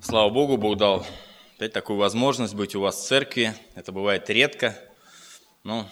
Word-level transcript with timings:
Слава 0.00 0.30
Богу, 0.30 0.56
Бог 0.58 0.76
дал 0.76 1.04
опять 1.56 1.72
такую 1.72 1.98
возможность 1.98 2.54
быть 2.54 2.76
у 2.76 2.80
вас 2.80 3.02
в 3.02 3.04
церкви. 3.04 3.52
Это 3.74 3.90
бывает 3.90 4.30
редко. 4.30 4.78
Но 5.64 5.88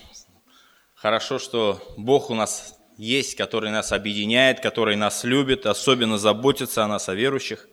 хорошо, 0.94 1.40
что 1.40 1.82
Бог 1.96 2.30
у 2.30 2.34
нас 2.34 2.78
есть, 2.96 3.34
который 3.34 3.72
нас 3.72 3.90
объединяет, 3.90 4.60
который 4.60 4.94
нас 4.94 5.24
любит, 5.24 5.66
особенно 5.66 6.18
заботится 6.18 6.84
о 6.84 6.86
нас, 6.86 7.08
о 7.08 7.14
верующих. 7.14 7.66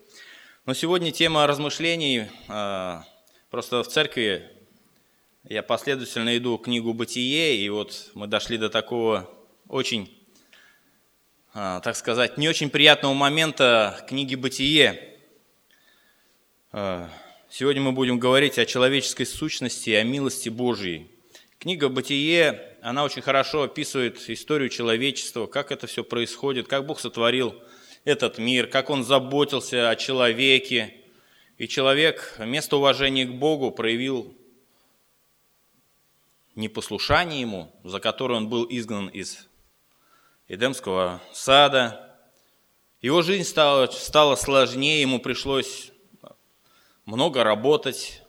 Но 0.66 0.74
сегодня 0.74 1.12
тема 1.12 1.46
размышлений. 1.46 2.26
А, 2.48 3.04
просто 3.52 3.84
в 3.84 3.88
церкви 3.88 4.50
я 5.44 5.62
последовательно 5.62 6.36
иду 6.36 6.58
книгу 6.58 6.94
«Бытие», 6.94 7.58
и 7.58 7.70
вот 7.70 8.10
мы 8.16 8.26
дошли 8.26 8.58
до 8.58 8.70
такого 8.70 9.30
очень, 9.68 10.12
а, 11.54 11.80
так 11.82 11.96
сказать, 11.96 12.40
не 12.40 12.50
очень 12.50 12.72
приятного 12.72 13.14
момента 13.14 14.04
книги 14.08 14.34
«Бытие». 14.34 15.17
А, 16.80 17.10
сегодня 17.50 17.82
мы 17.82 17.92
будем 17.92 18.20
говорить 18.20 18.60
о 18.60 18.66
человеческой 18.68 19.26
сущности, 19.26 19.90
о 19.90 20.04
милости 20.04 20.48
Божьей. 20.48 21.10
Книга 21.58 21.90
«Бытие», 21.90 22.78
она 22.84 23.04
очень 23.04 23.24
хорошо 23.24 23.64
описывает 23.64 24.30
историю 24.30 24.70
человечества, 24.70 25.48
как 25.48 25.72
это 25.72 25.88
все 25.88 26.04
происходит, 26.04 26.68
как 26.68 26.86
Бог 26.86 27.00
сотворил 27.00 27.56
этот 28.06 28.38
мир, 28.38 28.68
как 28.68 28.92
Он 28.92 29.04
заботился 29.04 29.90
о 29.90 29.96
человеке. 29.96 30.94
И 31.58 31.68
человек 31.68 32.36
вместо 32.38 32.78
уважения 32.78 33.26
к 33.26 33.34
Богу 33.34 33.72
проявил 33.72 34.38
непослушание 36.54 37.42
Ему, 37.42 37.72
за 37.84 38.00
которое 38.00 38.36
он 38.36 38.50
был 38.50 38.68
изгнан 38.70 39.08
из 39.08 39.48
Эдемского 40.48 41.24
сада. 41.34 42.20
Его 43.02 43.24
жизнь 43.24 43.46
стала, 43.46 43.88
стала 43.88 44.36
сложнее, 44.36 45.02
ему 45.02 45.18
пришлось 45.18 45.92
много 47.08 47.46
работать, 47.46 48.22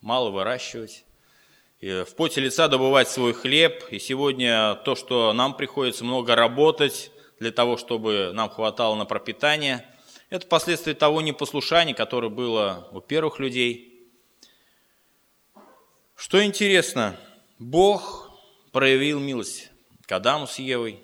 мало 0.00 0.30
выращивать, 0.30 1.04
в 1.80 2.08
поте 2.16 2.40
лица 2.40 2.66
добывать 2.66 3.08
свой 3.08 3.32
хлеб. 3.32 3.84
И 3.90 4.00
сегодня 4.00 4.74
то, 4.84 4.96
что 4.96 5.32
нам 5.32 5.56
приходится 5.56 6.04
много 6.04 6.34
работать 6.34 7.12
для 7.38 7.52
того, 7.52 7.76
чтобы 7.76 8.32
нам 8.34 8.50
хватало 8.50 8.96
на 8.96 9.04
пропитание, 9.04 9.86
это 10.28 10.44
последствия 10.48 10.94
того 10.94 11.20
непослушания, 11.20 11.94
которое 11.94 12.28
было 12.28 12.88
у 12.90 13.00
первых 13.00 13.38
людей. 13.38 14.10
Что 16.16 16.44
интересно, 16.44 17.16
Бог 17.60 18.32
проявил 18.72 19.20
милость 19.20 19.70
к 20.04 20.10
Адаму 20.10 20.48
с 20.48 20.58
Евой, 20.58 21.00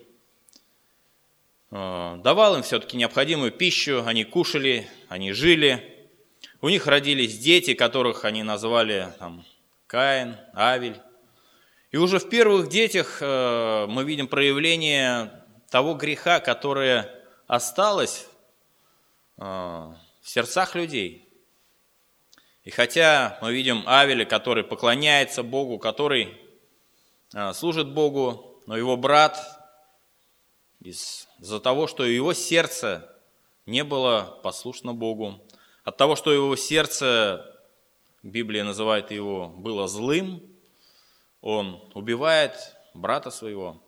э, 1.70 2.16
давал 2.18 2.56
им 2.56 2.62
все-таки 2.64 2.96
необходимую 2.96 3.52
пищу, 3.52 4.02
они 4.04 4.24
кушали, 4.24 4.88
они 5.08 5.30
жили– 5.32 5.88
у 6.62 6.68
них 6.68 6.86
родились 6.86 7.38
дети, 7.38 7.74
которых 7.74 8.24
они 8.24 8.44
назвали 8.44 9.12
там, 9.18 9.44
Каин, 9.88 10.36
Авель. 10.54 11.00
И 11.90 11.96
уже 11.96 12.20
в 12.20 12.28
первых 12.30 12.68
детях 12.68 13.18
э, 13.20 13.86
мы 13.88 14.04
видим 14.04 14.28
проявление 14.28 15.44
того 15.70 15.94
греха, 15.94 16.38
которое 16.38 17.12
осталось 17.48 18.28
э, 19.38 19.42
в 19.42 19.98
сердцах 20.22 20.76
людей. 20.76 21.28
И 22.62 22.70
хотя 22.70 23.38
мы 23.42 23.52
видим 23.52 23.82
Авеля, 23.86 24.24
который 24.24 24.62
поклоняется 24.62 25.42
Богу, 25.42 25.80
который 25.80 26.40
э, 27.34 27.52
служит 27.54 27.92
Богу, 27.92 28.62
но 28.66 28.76
его 28.76 28.96
брат 28.96 29.36
из-за 30.80 31.58
того, 31.58 31.88
что 31.88 32.04
его 32.04 32.32
сердце 32.34 33.12
не 33.66 33.82
было 33.82 34.38
послушно 34.44 34.94
Богу, 34.94 35.40
от 35.84 35.96
того, 35.96 36.16
что 36.16 36.32
его 36.32 36.54
сердце, 36.56 37.44
Библия 38.22 38.64
называет 38.64 39.10
его, 39.10 39.48
было 39.48 39.88
злым, 39.88 40.42
он 41.40 41.82
убивает 41.94 42.54
брата 42.94 43.30
своего. 43.30 43.82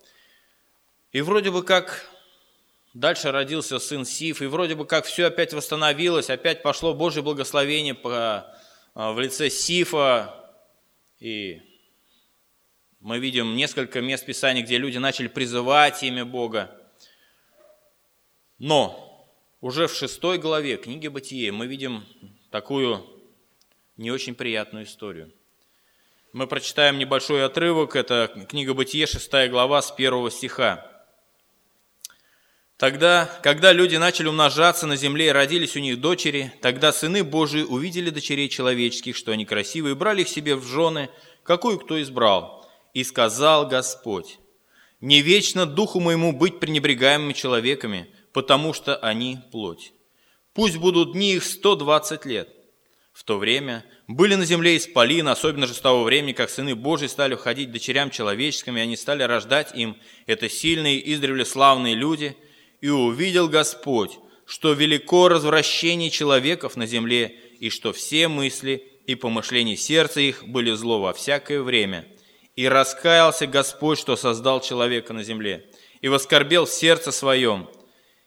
И 1.11 1.21
вроде 1.21 1.51
бы 1.51 1.63
как 1.63 2.09
дальше 2.93 3.31
родился 3.31 3.79
сын 3.79 4.05
Сиф, 4.05 4.41
и 4.41 4.45
вроде 4.45 4.75
бы 4.75 4.85
как 4.85 5.05
все 5.05 5.27
опять 5.27 5.53
восстановилось, 5.53 6.29
опять 6.29 6.63
пошло 6.63 6.93
Божье 6.93 7.21
благословение 7.21 7.93
по, 7.93 8.53
а, 8.93 9.13
в 9.13 9.19
лице 9.19 9.49
Сифа, 9.49 10.33
и 11.19 11.61
мы 12.99 13.19
видим 13.19 13.55
несколько 13.55 14.01
мест 14.01 14.25
Писания, 14.25 14.63
где 14.63 14.77
люди 14.77 14.97
начали 14.97 15.27
призывать 15.27 16.03
имя 16.03 16.25
Бога. 16.25 16.71
Но 18.57 19.04
уже 19.65 19.87
в 19.87 19.95
шестой 19.95 20.37
главе 20.37 20.77
книги 20.77 21.07
Бытие 21.07 21.51
мы 21.51 21.65
видим 21.65 22.05
такую 22.51 23.03
не 23.97 24.11
очень 24.11 24.35
приятную 24.35 24.85
историю. 24.85 25.33
Мы 26.33 26.45
прочитаем 26.45 26.99
небольшой 26.99 27.43
отрывок, 27.43 27.95
это 27.95 28.45
книга 28.47 28.75
Бытие, 28.75 29.07
шестая 29.07 29.49
глава, 29.49 29.81
с 29.81 29.89
первого 29.89 30.29
стиха. 30.29 30.85
Тогда, 32.77 33.27
когда 33.41 33.71
люди 33.71 33.95
начали 33.95 34.27
умножаться 34.27 34.85
на 34.85 34.97
земле 34.97 35.29
и 35.29 35.31
родились 35.31 35.75
у 35.75 35.79
них 35.79 35.99
дочери, 35.99 36.53
тогда 36.61 36.93
сыны 36.93 37.23
Божии 37.23 37.63
увидели 37.63 38.11
дочерей 38.11 38.49
человеческих, 38.49 39.15
что 39.15 39.31
они 39.31 39.45
красивые, 39.45 39.95
брали 39.95 40.21
их 40.21 40.29
себе 40.29 40.55
в 40.55 40.63
жены, 40.63 41.09
какую 41.41 41.79
кто 41.79 41.99
избрал. 41.99 42.69
И 42.93 43.03
сказал 43.03 43.67
Господь, 43.67 44.37
«Не 45.01 45.23
вечно 45.23 45.65
духу 45.65 45.99
моему 45.99 46.33
быть 46.33 46.59
пренебрегаемыми 46.59 47.33
человеками, 47.33 48.14
потому 48.35 48.73
что 48.73 48.97
они 48.97 49.37
плоть. 49.49 49.93
Пусть 50.53 50.75
будут 50.75 51.13
дни 51.13 51.35
их 51.35 51.45
120 51.45 52.25
лет. 52.25 52.49
В 53.13 53.23
то 53.23 53.37
время 53.37 53.85
были 54.09 54.35
на 54.35 54.43
земле 54.43 54.75
исполины, 54.75 55.29
особенно 55.29 55.67
же 55.67 55.73
с 55.73 55.79
того 55.79 56.03
времени, 56.03 56.33
как 56.33 56.49
сыны 56.49 56.75
Божьи 56.75 57.07
стали 57.07 57.35
входить 57.35 57.71
дочерям 57.71 58.09
человеческими, 58.09 58.81
и 58.81 58.83
они 58.83 58.97
стали 58.97 59.23
рождать 59.23 59.73
им, 59.73 59.95
это 60.25 60.49
сильные, 60.49 61.13
издревле 61.13 61.45
славные 61.45 61.95
люди, 61.95 62.35
и 62.81 62.89
увидел 62.89 63.47
Господь, 63.47 64.19
что 64.45 64.73
велико 64.73 65.29
развращение 65.29 66.09
человеков 66.09 66.75
на 66.75 66.87
земле, 66.87 67.39
и 67.61 67.69
что 67.69 67.93
все 67.93 68.27
мысли 68.27 68.85
и 69.07 69.15
помышления 69.15 69.77
сердца 69.77 70.19
их 70.19 70.43
были 70.43 70.71
зло 70.71 70.99
во 70.99 71.13
всякое 71.13 71.61
время. 71.61 72.05
И 72.57 72.67
раскаялся 72.67 73.47
Господь, 73.47 73.97
что 73.97 74.17
создал 74.17 74.59
человека 74.59 75.13
на 75.13 75.23
земле, 75.23 75.69
и 76.01 76.09
воскорбел 76.09 76.67
сердце 76.67 77.13
своем, 77.13 77.69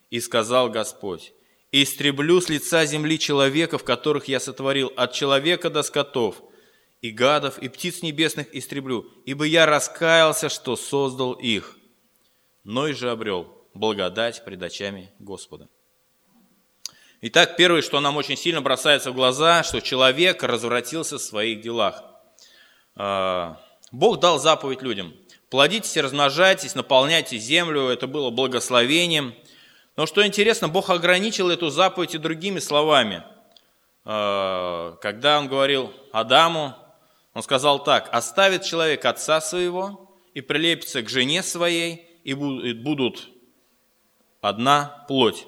и 0.09 0.19
сказал 0.19 0.69
Господь, 0.69 1.33
«Истреблю 1.71 2.41
с 2.41 2.49
лица 2.49 2.85
земли 2.85 3.19
человеков, 3.19 3.83
которых 3.83 4.27
я 4.27 4.39
сотворил, 4.39 4.91
от 4.95 5.13
человека 5.13 5.69
до 5.69 5.83
скотов, 5.83 6.41
и 7.01 7.11
гадов, 7.11 7.59
и 7.59 7.69
птиц 7.69 8.01
небесных 8.01 8.53
истреблю, 8.55 9.07
ибо 9.25 9.45
я 9.45 9.65
раскаялся, 9.65 10.49
что 10.49 10.75
создал 10.75 11.33
их». 11.33 11.77
Ной 12.63 12.93
же 12.93 13.11
обрел 13.11 13.47
благодать 13.73 14.43
пред 14.43 14.61
очами 14.63 15.11
Господа. 15.19 15.69
Итак, 17.21 17.55
первое, 17.57 17.81
что 17.81 17.99
нам 17.99 18.17
очень 18.17 18.37
сильно 18.37 18.61
бросается 18.61 19.11
в 19.11 19.15
глаза, 19.15 19.63
что 19.63 19.81
человек 19.81 20.41
развратился 20.41 21.17
в 21.17 21.21
своих 21.21 21.61
делах. 21.61 22.03
А, 22.95 23.61
Бог 23.91 24.19
дал 24.19 24.39
заповедь 24.39 24.81
людям. 24.81 25.13
Плодитесь, 25.49 25.97
размножайтесь, 25.97 26.75
наполняйте 26.75 27.37
землю. 27.37 27.87
Это 27.89 28.07
было 28.07 28.31
благословением– 28.31 29.35
но 29.99 30.05
что 30.05 30.25
интересно, 30.25 30.69
Бог 30.69 30.89
ограничил 30.89 31.49
эту 31.49 31.69
заповедь 31.69 32.15
и 32.15 32.19
другими 32.19 32.59
словами. 32.59 33.21
А, 34.05 34.95
когда 35.01 35.37
он 35.37 35.49
говорил 35.49 35.93
Адаму, 36.13 36.73
он 37.33 37.43
сказал 37.43 37.83
так, 37.83 38.07
«Оставит 38.13 38.63
человек 38.63 39.03
отца 39.03 39.41
своего 39.41 40.09
и 40.33 40.39
прилепится 40.39 41.01
к 41.01 41.09
жене 41.09 41.43
своей, 41.43 42.07
и 42.23 42.33
будут 42.33 43.27
одна 44.39 45.03
плоть». 45.09 45.47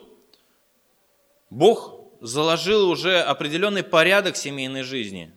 Бог 1.49 2.01
заложил 2.19 2.89
уже 2.89 3.21
определенный 3.21 3.83
порядок 3.83 4.35
семейной 4.35 4.83
жизни. 4.83 5.33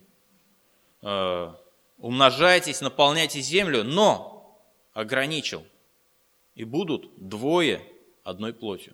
А, 1.01 1.57
умножайтесь, 1.99 2.81
наполняйте 2.81 3.39
землю, 3.39 3.85
но 3.85 4.59
ограничил. 4.91 5.65
И 6.53 6.65
будут 6.65 7.09
двое 7.15 7.81
одной 8.25 8.51
плотью. 8.51 8.93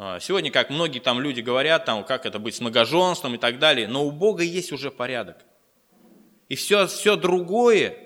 А, 0.00 0.20
сегодня, 0.20 0.52
как 0.52 0.70
многие 0.70 1.00
там 1.00 1.20
люди 1.20 1.40
говорят, 1.40 1.84
там, 1.84 2.04
как 2.04 2.24
это 2.24 2.38
быть 2.38 2.54
с 2.54 2.60
многоженством 2.60 3.34
и 3.34 3.38
так 3.38 3.58
далее, 3.58 3.88
но 3.88 4.06
у 4.06 4.12
Бога 4.12 4.44
есть 4.44 4.70
уже 4.70 4.92
порядок. 4.92 5.44
И 6.48 6.54
все, 6.54 6.86
все 6.86 7.16
другое, 7.16 7.98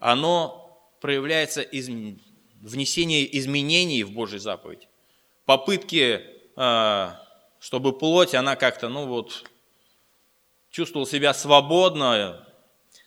оно 0.00 0.76
проявляется 1.00 1.62
из 1.62 1.88
внесения 2.60 3.24
изменений 3.38 4.02
в 4.02 4.10
Божий 4.10 4.40
заповедь. 4.40 4.88
Попытки, 5.44 6.20
а, 6.56 7.22
чтобы 7.60 7.96
плоть, 7.96 8.34
она 8.34 8.56
как-то, 8.56 8.88
ну 8.88 9.06
вот, 9.06 9.48
чувствовала 10.72 11.08
себя 11.08 11.32
свободно, 11.32 12.44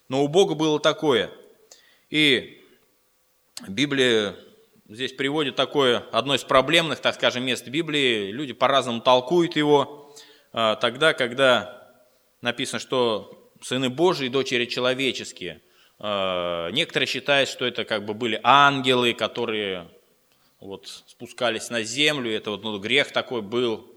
но 0.07 0.24
у 0.24 0.30
Бога 0.30 0.56
было 0.56 0.80
такое. 0.80 1.30
И 2.10 2.63
Библия 3.68 4.38
здесь 4.89 5.13
приводит 5.13 5.56
такое, 5.56 6.06
одно 6.12 6.36
из 6.36 6.44
проблемных, 6.44 7.00
так 7.00 7.16
скажем, 7.16 7.44
мест 7.44 7.68
Библии. 7.68 8.31
Люди 8.31 8.54
по-разному 8.54 9.01
толкуют 9.01 9.56
его. 9.56 10.13
а, 10.54 10.75
тогда, 10.75 11.13
когда 11.13 11.92
написано, 12.42 12.80
что 12.80 13.51
сыны 13.62 13.89
Божии 13.89 14.28
и 14.28 14.30
дочери 14.30 14.66
человеческие. 14.66 15.62
А, 16.00 16.69
некоторые 16.69 17.07
считают, 17.07 17.50
что 17.50 17.66
это 17.66 17.86
как 17.86 18.06
бы 18.06 18.13
были 18.13 18.39
ангелы, 18.44 19.13
которые 19.13 19.89
вот 20.60 20.88
спускались 20.88 21.69
на 21.69 21.84
землю, 21.84 22.31
это 22.31 22.51
вот 22.51 22.63
ну, 22.63 22.80
грех 22.80 23.12
такой 23.12 23.42
был. 23.42 23.92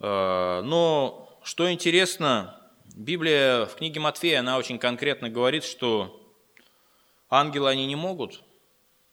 А, 0.00 0.62
но 0.62 1.38
что 1.44 1.70
интересно, 1.70 2.60
Библия 2.96 3.66
в 3.66 3.76
книге 3.76 4.00
Матфея, 4.00 4.40
она 4.40 4.58
очень 4.58 4.78
конкретно 4.78 5.30
говорит, 5.30 5.64
что 5.64 6.20
ангелы, 7.28 7.70
они 7.70 7.86
не 7.86 7.96
могут 7.96 8.42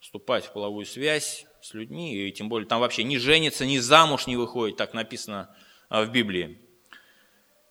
вступать 0.07 0.45
в 0.45 0.53
половую 0.53 0.85
связь 0.85 1.45
с 1.61 1.73
людьми, 1.73 2.15
и 2.15 2.31
тем 2.31 2.47
более 2.47 2.65
там 2.65 2.79
вообще 2.79 3.03
не 3.03 3.17
женится, 3.17 3.65
ни 3.65 3.77
замуж 3.77 4.25
не 4.25 4.37
выходит, 4.37 4.77
так 4.77 4.93
написано 4.93 5.53
а, 5.89 6.05
в 6.05 6.11
Библии. 6.13 6.61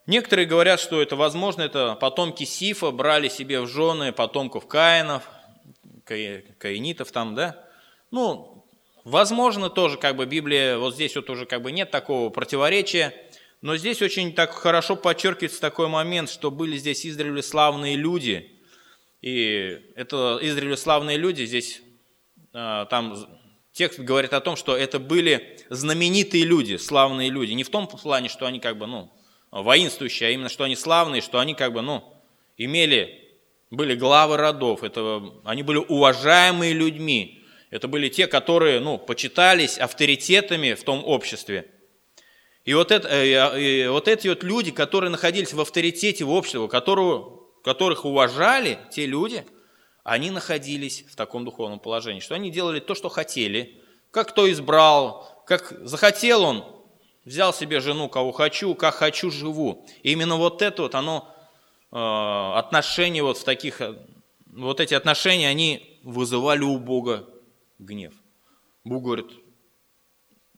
Некоторые 0.07 0.45
говорят, 0.45 0.79
что 0.79 1.01
это 1.01 1.17
возможно, 1.17 1.63
это 1.63 1.95
потомки 1.95 2.45
Сифа 2.45 2.91
брали 2.91 3.29
себе 3.29 3.63
в 3.63 3.67
жены 3.67 4.13
потомков 4.13 4.69
Каинов, 4.69 5.23
Каинитов 6.05 7.11
там, 7.11 7.35
да? 7.35 7.67
Ну, 8.11 8.69
возможно 9.05 9.71
тоже, 9.71 9.97
как 9.97 10.17
бы 10.17 10.27
Библия, 10.27 10.77
вот 10.77 10.95
здесь 10.95 11.17
вот 11.17 11.31
уже 11.31 11.47
как 11.47 11.63
бы 11.63 11.73
нет 11.73 11.91
такого 11.91 12.29
противоречия, 12.29 13.15
но 13.63 13.79
здесь 13.79 14.03
очень 14.03 14.35
так 14.35 14.51
хорошо 14.53 14.95
подчеркивается 14.95 15.63
такой 15.63 15.89
момент, 15.89 16.29
что 16.29 16.51
были 16.51 16.77
здесь 16.77 17.07
издревле 17.07 17.43
славные 17.43 17.97
люди, 17.97 18.61
и 19.23 19.81
это 19.95 20.39
издревле 20.43 20.77
славные 20.77 21.17
люди, 21.17 21.47
здесь 21.47 21.81
там 22.57 23.29
текст 23.73 24.01
говорит 24.01 24.33
о 24.33 24.41
том, 24.41 24.57
что 24.57 24.75
это 24.75 24.99
были 24.99 25.59
знаменитые 25.69 26.45
люди, 26.45 26.77
славные 26.77 27.29
люди, 27.29 27.53
не 27.53 27.65
в 27.65 27.69
том 27.69 27.87
плане, 27.87 28.31
что 28.31 28.47
они 28.47 28.59
как 28.59 28.79
бы, 28.79 28.87
ну, 28.87 29.13
воинствующие, 29.51 30.31
а 30.31 30.33
именно, 30.33 30.49
что 30.49 30.65
они 30.65 30.77
славные, 30.77 31.21
что 31.21 31.39
они 31.39 31.55
как 31.55 31.75
бы, 31.75 31.83
ну, 31.83 32.03
имели, 32.57 33.23
были 33.71 33.95
главы 33.95 34.39
родов, 34.39 34.83
это, 34.83 35.23
они 35.45 35.63
были 35.63 35.79
уважаемые 35.79 36.73
людьми, 36.73 37.45
это 37.71 37.89
были 37.89 38.09
те, 38.09 38.27
которые, 38.27 38.81
ну, 38.81 38.97
почитались 38.97 39.77
авторитетами 39.77 40.73
в 40.73 40.83
том 40.83 41.05
обществе. 41.05 41.67
И 42.65 42.73
вот, 42.73 42.91
это, 42.91 43.09
э, 43.09 43.61
и 43.61 43.87
вот 43.89 44.09
эти 44.09 44.29
вот 44.29 44.43
люди, 44.43 44.71
которые 44.71 45.11
находились 45.11 45.53
в 45.53 45.61
авторитете 45.61 46.25
в 46.25 46.31
обществе, 46.31 46.67
которого, 46.69 47.43
которых 47.63 48.07
уважали 48.07 48.79
те 48.91 49.05
люди, 49.05 49.45
они 50.07 50.31
находились 50.31 51.05
в 51.09 51.17
таком 51.17 51.45
духовном 51.45 51.81
положении, 51.81 52.21
что 52.21 52.35
они 52.35 52.51
делали 52.51 52.81
то, 52.81 52.95
что 52.95 53.09
хотели, 53.09 53.81
как 54.11 54.29
кто 54.29 54.51
избрал, 54.51 55.45
как 55.47 55.73
захотел 55.83 56.43
он, 56.43 56.77
Взял 57.27 57.53
себе 57.53 57.81
жену, 57.81 58.09
кого 58.09 58.31
хочу, 58.31 58.77
как 58.77 58.95
хочу, 58.95 59.33
живу. 59.33 59.85
И 60.05 60.13
именно 60.13 60.37
вот 60.37 60.63
это 60.63 60.83
вот, 60.83 60.95
оно, 60.95 61.29
э, 61.91 61.97
отношения 61.97 63.21
вот 63.21 63.37
в 63.37 63.43
таких, 63.43 63.83
вот 64.47 64.79
эти 64.79 64.95
отношения, 64.95 65.49
они 65.49 65.99
вызывали 66.05 66.63
у 66.63 66.79
Бога 66.79 67.29
гнев. 67.81 68.15
Бог 68.85 69.03
говорит, 69.03 69.27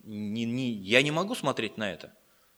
не, 0.04 0.44
не, 0.44 0.70
я 0.70 1.00
не 1.00 1.10
могу 1.10 1.34
смотреть 1.34 1.78
на 1.78 1.90
это. 1.90 2.12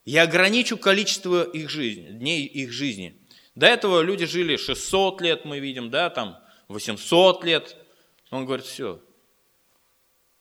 Я 0.05 0.25
ограничу 0.25 0.77
количество 0.77 1.45
их 1.45 1.71
жизни, 1.71 2.09
дней 2.11 2.47
их 2.47 2.73
жизни. 2.73 3.17
До 3.55 3.69
этого 3.69 4.01
люди 4.01 4.27
жили 4.27 4.57
600 4.57 5.21
лет, 5.21 5.45
мы 5.45 5.61
видим, 5.61 5.89
да, 5.89 6.11
там 6.11 6.40
800 6.71 7.43
лет. 7.45 7.77
Он 8.31 8.47
говорит, 8.47 8.65
все, 8.65 9.03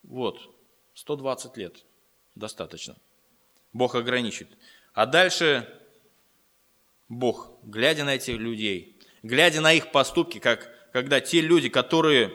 вот, 0.04 0.38
120 0.94 1.56
лет, 1.56 1.84
достаточно. 2.36 2.96
Бог 3.72 3.96
ограничит. 3.96 4.48
А 4.94 5.06
дальше 5.06 5.68
Бог, 7.08 7.58
глядя 7.64 8.04
на 8.04 8.14
этих 8.14 8.36
людей, 8.36 8.96
глядя 9.24 9.60
на 9.60 9.72
их 9.72 9.90
поступки, 9.90 10.38
как 10.38 10.70
когда 10.92 11.20
те 11.20 11.40
люди, 11.40 11.68
которые 11.68 12.32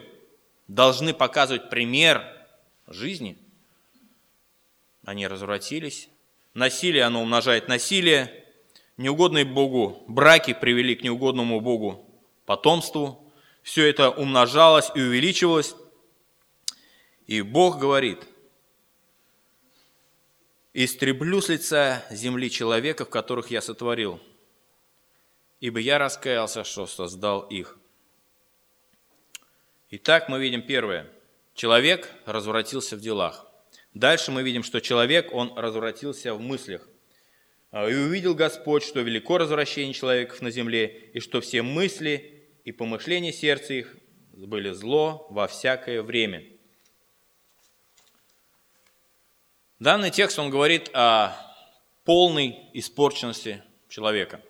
должны 0.68 1.14
показывать 1.14 1.70
пример 1.70 2.22
жизни, 2.86 3.38
они 5.04 5.26
развратились. 5.26 6.10
Насилие, 6.52 7.04
оно 7.04 7.22
умножает 7.22 7.68
насилие. 7.68 8.44
Неугодные 8.98 9.46
Богу 9.46 10.04
браки 10.06 10.52
привели 10.52 10.94
к 10.96 11.02
неугодному 11.02 11.60
Богу 11.62 12.06
потомству. 12.44 13.25
Все 13.66 13.90
это 13.90 14.10
умножалось 14.10 14.92
и 14.94 15.00
увеличивалось. 15.00 15.74
И 17.26 17.42
Бог 17.42 17.80
говорит– 17.80 18.24
истреблю 20.72 21.40
с 21.40 21.48
лица 21.48 22.06
земли 22.08 22.48
человека, 22.48 23.04
в 23.04 23.10
которых 23.10 23.50
я 23.50 23.60
сотворил, 23.60 24.20
ибо 25.58 25.80
я 25.80 25.98
раскаялся, 25.98 26.62
что 26.62 26.86
создал 26.86 27.40
их. 27.40 27.76
Итак, 29.90 30.28
мы 30.28 30.38
видим 30.38 30.62
первое. 30.62 31.10
Человек 31.54 32.08
развратился 32.24 32.94
в 32.94 33.00
делах. 33.00 33.48
Дальше 33.94 34.30
мы 34.30 34.44
видим, 34.44 34.62
что 34.62 34.80
человек, 34.80 35.32
он 35.32 35.52
развратился 35.58 36.34
в 36.34 36.40
мыслях. 36.40 36.88
«А, 37.72 37.88
«И 37.88 37.96
увидел 37.96 38.36
Господь, 38.36 38.84
что 38.84 39.00
велико 39.00 39.38
развращение 39.38 39.92
человеков 39.92 40.40
на 40.40 40.52
земле, 40.52 41.10
и 41.14 41.18
что 41.18 41.40
все 41.40 41.62
мысли 41.62 42.35
и 42.66 42.72
помышления 42.72 43.32
сердца 43.32 43.72
их 43.72 43.96
были 44.32 44.72
зло 44.72 45.26
во 45.30 45.46
всякое 45.46 46.02
время». 46.02 46.44
Данный 49.78 50.10
текст, 50.10 50.38
он 50.38 50.50
говорит 50.50 50.90
о 50.92 51.32
полной 52.04 52.70
испорченности 52.72 53.62
человека. 53.88 54.40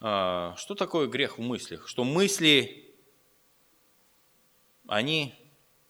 А, 0.00 0.54
что 0.56 0.74
такое 0.74 1.06
грех 1.06 1.38
в 1.38 1.40
мыслях? 1.40 1.86
Что 1.86 2.04
мысли, 2.04 2.96
они 4.88 5.34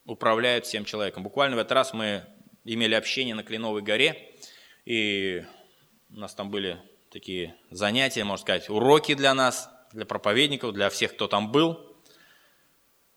управляют 0.04 0.66
всем 0.66 0.84
человеком. 0.84 1.22
Буквально 1.22 1.56
в 1.56 1.60
этот 1.60 1.72
раз 1.72 1.94
мы 1.94 2.26
имели 2.64 2.94
общение 2.94 3.34
на 3.34 3.44
Кленовой 3.44 3.82
горе, 3.82 4.34
и 4.84 5.44
у 6.10 6.18
нас 6.18 6.34
там 6.34 6.50
были 6.50 6.82
такие 7.10 7.54
занятия, 7.70 8.24
можно 8.24 8.42
сказать, 8.42 8.68
уроки 8.68 9.14
для 9.14 9.32
нас, 9.32 9.70
для 9.92 10.04
проповедников, 10.04 10.72
для 10.72 10.90
всех, 10.90 11.14
кто 11.14 11.28
там 11.28 11.52
был. 11.52 11.94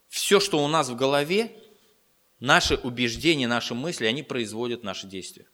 Все, 0.09 0.39
что 0.39 0.63
у 0.63 0.67
нас 0.67 0.89
в 0.89 0.95
голове, 0.95 1.51
Наши 2.43 2.75
убеждения, 2.75 3.47
наши 3.47 3.73
мысли, 3.73 4.05
они 4.05 4.21
производят 4.21 4.83
наши 4.83 5.07
действия. 5.07 5.45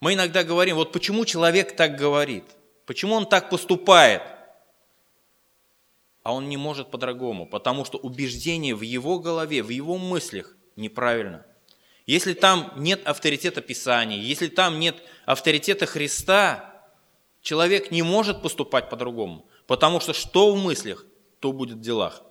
Мы 0.00 0.12
иногда 0.12 0.44
говорим, 0.44 0.76
вот 0.76 0.92
почему 0.92 1.24
человек 1.24 1.74
так 1.76 1.96
говорит, 1.96 2.44
почему 2.84 3.14
он 3.14 3.26
так 3.26 3.48
поступает, 3.48 4.20
а 6.22 6.34
он 6.34 6.50
не 6.50 6.58
может 6.58 6.90
по-другому, 6.90 7.46
потому 7.46 7.86
что 7.86 7.96
убеждение 7.96 8.74
в 8.74 8.82
его 8.82 9.18
голове, 9.18 9.62
в 9.62 9.70
его 9.70 9.96
мыслях 9.96 10.54
неправильно. 10.76 11.46
Если 12.04 12.34
там 12.34 12.74
нет 12.76 13.00
авторитета 13.06 13.62
Писания, 13.62 14.18
если 14.18 14.48
там 14.48 14.78
нет 14.78 15.02
авторитета 15.24 15.86
Христа, 15.86 16.86
человек 17.40 17.90
не 17.90 18.02
может 18.02 18.42
поступать 18.42 18.90
по-другому, 18.90 19.46
потому 19.66 20.00
что 20.00 20.12
что 20.12 20.52
в 20.52 20.62
мыслях, 20.62 21.04
то 21.40 21.52
будет 21.52 21.78
в 21.78 21.80
делах. 21.80 22.22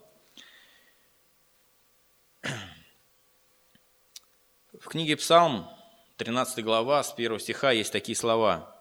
В 4.79 4.87
книге 4.87 5.15
Псалм, 5.15 5.69
13 6.17 6.63
глава, 6.63 7.03
с 7.03 7.13
1 7.13 7.39
стиха 7.39 7.71
есть 7.71 7.91
такие 7.91 8.15
слова. 8.15 8.75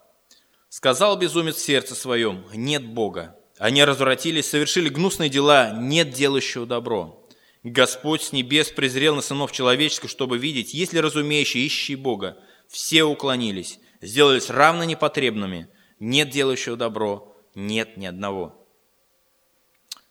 «Сказал 0.69 1.17
безумец 1.17 1.55
в 1.55 1.63
сердце 1.63 1.95
своем, 1.95 2.45
нет 2.53 2.85
Бога. 2.85 3.37
Они 3.57 3.83
развратились, 3.83 4.49
совершили 4.49 4.89
гнусные 4.89 5.29
дела, 5.29 5.71
нет 5.71 6.09
делающего 6.09 6.65
добро. 6.65 7.25
Господь 7.63 8.21
с 8.23 8.31
небес 8.33 8.69
презрел 8.69 9.15
на 9.15 9.21
сынов 9.21 9.51
человеческих, 9.51 10.09
чтобы 10.09 10.37
видеть, 10.37 10.73
есть 10.73 10.91
ли 10.91 10.99
разумеющие, 10.99 11.65
ищущие 11.65 11.95
Бога. 11.95 12.37
Все 12.67 13.03
уклонились, 13.03 13.79
сделались 14.01 14.49
равно 14.49 14.83
непотребными. 14.83 15.69
Нет 15.99 16.29
делающего 16.29 16.75
добро, 16.75 17.32
нет 17.55 17.97
ни 17.97 18.05
одного». 18.05 18.59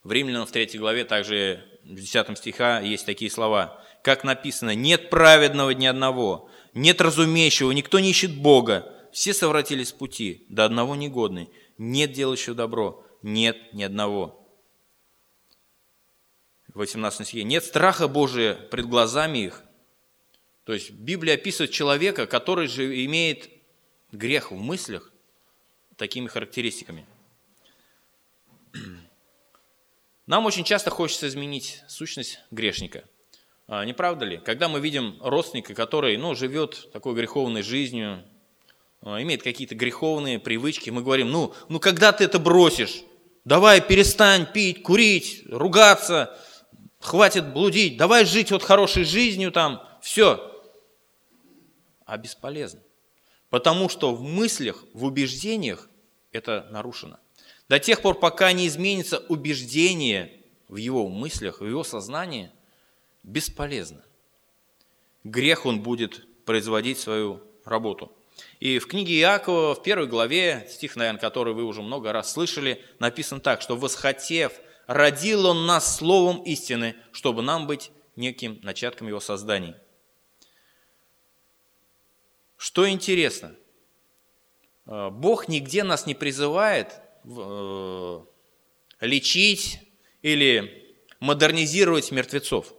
В 0.05 0.13
Римлянам 0.13 0.47
в 0.47 0.53
3 0.53 0.79
главе 0.79 1.05
также 1.05 1.65
в 1.85 1.95
10 1.95 2.39
стиха 2.39 2.81
есть 2.81 3.07
такие 3.07 3.31
слова– 3.31 3.79
как 4.03 4.25
написано, 4.25 4.75
нет 4.75 5.11
праведного 5.11 5.71
ни 5.71 5.87
одного, 5.87 6.51
нет 6.75 7.01
разумеющего, 7.01 7.71
никто 7.71 8.01
не 8.01 8.11
ищет 8.11 8.37
Бога, 8.37 8.93
все 9.13 9.33
совратились 9.33 9.89
с 9.89 9.93
пути, 9.93 10.45
до 10.49 10.65
одного 10.65 10.97
негодный, 10.97 11.49
нет 11.79 12.13
делающего 12.13 12.55
добро, 12.55 13.07
нет 13.23 13.73
ни 13.73 13.83
одного. 13.83 14.45
В 16.75 16.79
18 16.79 17.27
стихе, 17.27 17.45
нет 17.45 17.65
страха 17.65 18.09
Божия 18.09 18.55
пред 18.55 18.87
глазами 18.87 19.39
их. 19.39 19.63
То 20.65 20.73
есть 20.73 20.91
Библия 20.91 21.35
описывает 21.35 21.71
человека, 21.71 22.27
который 22.27 22.67
же 22.67 23.05
имеет 23.05 23.51
грех 24.11 24.51
в 24.51 24.57
мыслях, 24.57 25.13
такими 25.97 26.27
характеристиками. 26.27 27.07
Нам 30.27 30.47
очень 30.47 30.65
часто 30.65 30.91
хочется 30.91 31.27
изменить 31.27 31.83
сущность 31.89 32.39
грешника. 32.51 33.05
Не 33.69 33.93
правда 33.93 34.25
ли? 34.25 34.39
Когда 34.39 34.69
мы 34.69 34.81
видим 34.81 35.19
родственника, 35.21 35.75
который 35.75 36.17
ну, 36.17 36.35
живет 36.35 36.91
такой 36.93 37.15
греховной 37.15 37.63
жизнью, 37.63 38.25
э, 39.01 39.23
имеет 39.23 39.43
какие-то 39.43 39.75
греховные 39.75 40.39
привычки, 40.39 40.91
мы 40.91 41.03
говорим, 41.03 41.31
ну, 41.31 41.55
ну 41.69 41.81
когда 41.81 42.13
ты 42.13 42.25
это 42.25 42.39
бросишь? 42.39 43.03
Давай 43.45 43.81
перестань 43.81 44.47
пить, 44.53 44.83
курить, 44.83 45.43
ругаться, 45.49 46.39
хватит 47.01 47.53
блудить, 47.53 47.97
давай 47.97 48.25
жить 48.25 48.51
вот 48.51 48.63
хорошей 48.63 49.05
жизнью 49.05 49.51
там, 49.53 49.83
все. 50.03 50.53
А 52.05 52.17
бесполезно. 52.19 52.81
Потому 53.49 53.89
что 53.89 54.15
в 54.15 54.23
мыслях, 54.23 54.85
в 54.93 55.05
убеждениях 55.05 55.89
это 56.31 56.69
нарушено. 56.71 57.19
До 57.73 57.79
тех 57.79 58.03
пор, 58.03 58.21
пока 58.21 58.53
не 58.53 58.67
изменится 58.67 59.21
убеждение 59.31 60.43
в 60.69 60.77
его 60.77 61.09
мыслях, 61.09 61.63
в 61.63 61.67
его 61.67 61.85
сознании, 61.85 62.51
бесполезно. 63.23 64.05
Грех 65.25 65.65
он 65.65 65.81
будет 65.81 66.27
производить 66.45 66.99
свою 66.99 67.41
работу. 67.65 68.13
И 68.61 68.79
в 68.79 68.87
книге 68.87 69.19
Иакова, 69.21 69.75
в 69.75 69.83
первой 69.83 70.07
главе, 70.07 70.69
стих, 70.69 70.97
наверное, 70.97 71.19
который 71.19 71.55
вы 71.55 71.65
уже 71.65 71.81
много 71.81 72.13
раз 72.13 72.31
слышали, 72.31 72.85
написан 72.99 73.41
так, 73.41 73.63
что 73.63 73.75
«восхотев, 73.75 74.53
родил 74.87 75.47
он 75.47 75.65
нас 75.65 75.97
словом 75.97 76.43
истины, 76.43 76.95
чтобы 77.11 77.41
нам 77.41 77.67
быть 77.67 77.91
неким 78.17 78.61
начатком 78.63 79.09
его 79.09 79.19
созданий». 79.19 79.75
Что 82.59 82.87
интересно, 82.87 83.57
э, 84.85 85.09
Бог 85.09 85.49
нигде 85.49 85.85
нас 85.85 86.05
не 86.05 86.15
призывает 86.15 87.02
э, 87.25 88.21
лечить 89.01 89.79
или 90.23 90.97
модернизировать 91.21 92.11
мертвецов. 92.11 92.73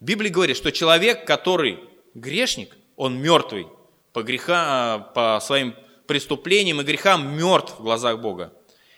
В 0.00 0.04
Библии 0.04 0.28
говорит, 0.28 0.56
что 0.56 0.70
человек, 0.72 1.26
который 1.26 1.78
грешник, 2.14 2.76
он 2.96 3.16
мертвый 3.18 3.66
по, 4.12 4.22
греха, 4.22 4.98
по 5.14 5.40
своим 5.42 5.74
преступлениям 6.06 6.80
и 6.80 6.84
грехам 6.84 7.36
мертв 7.36 7.78
в 7.78 7.82
глазах 7.82 8.20
Бога. 8.20 8.52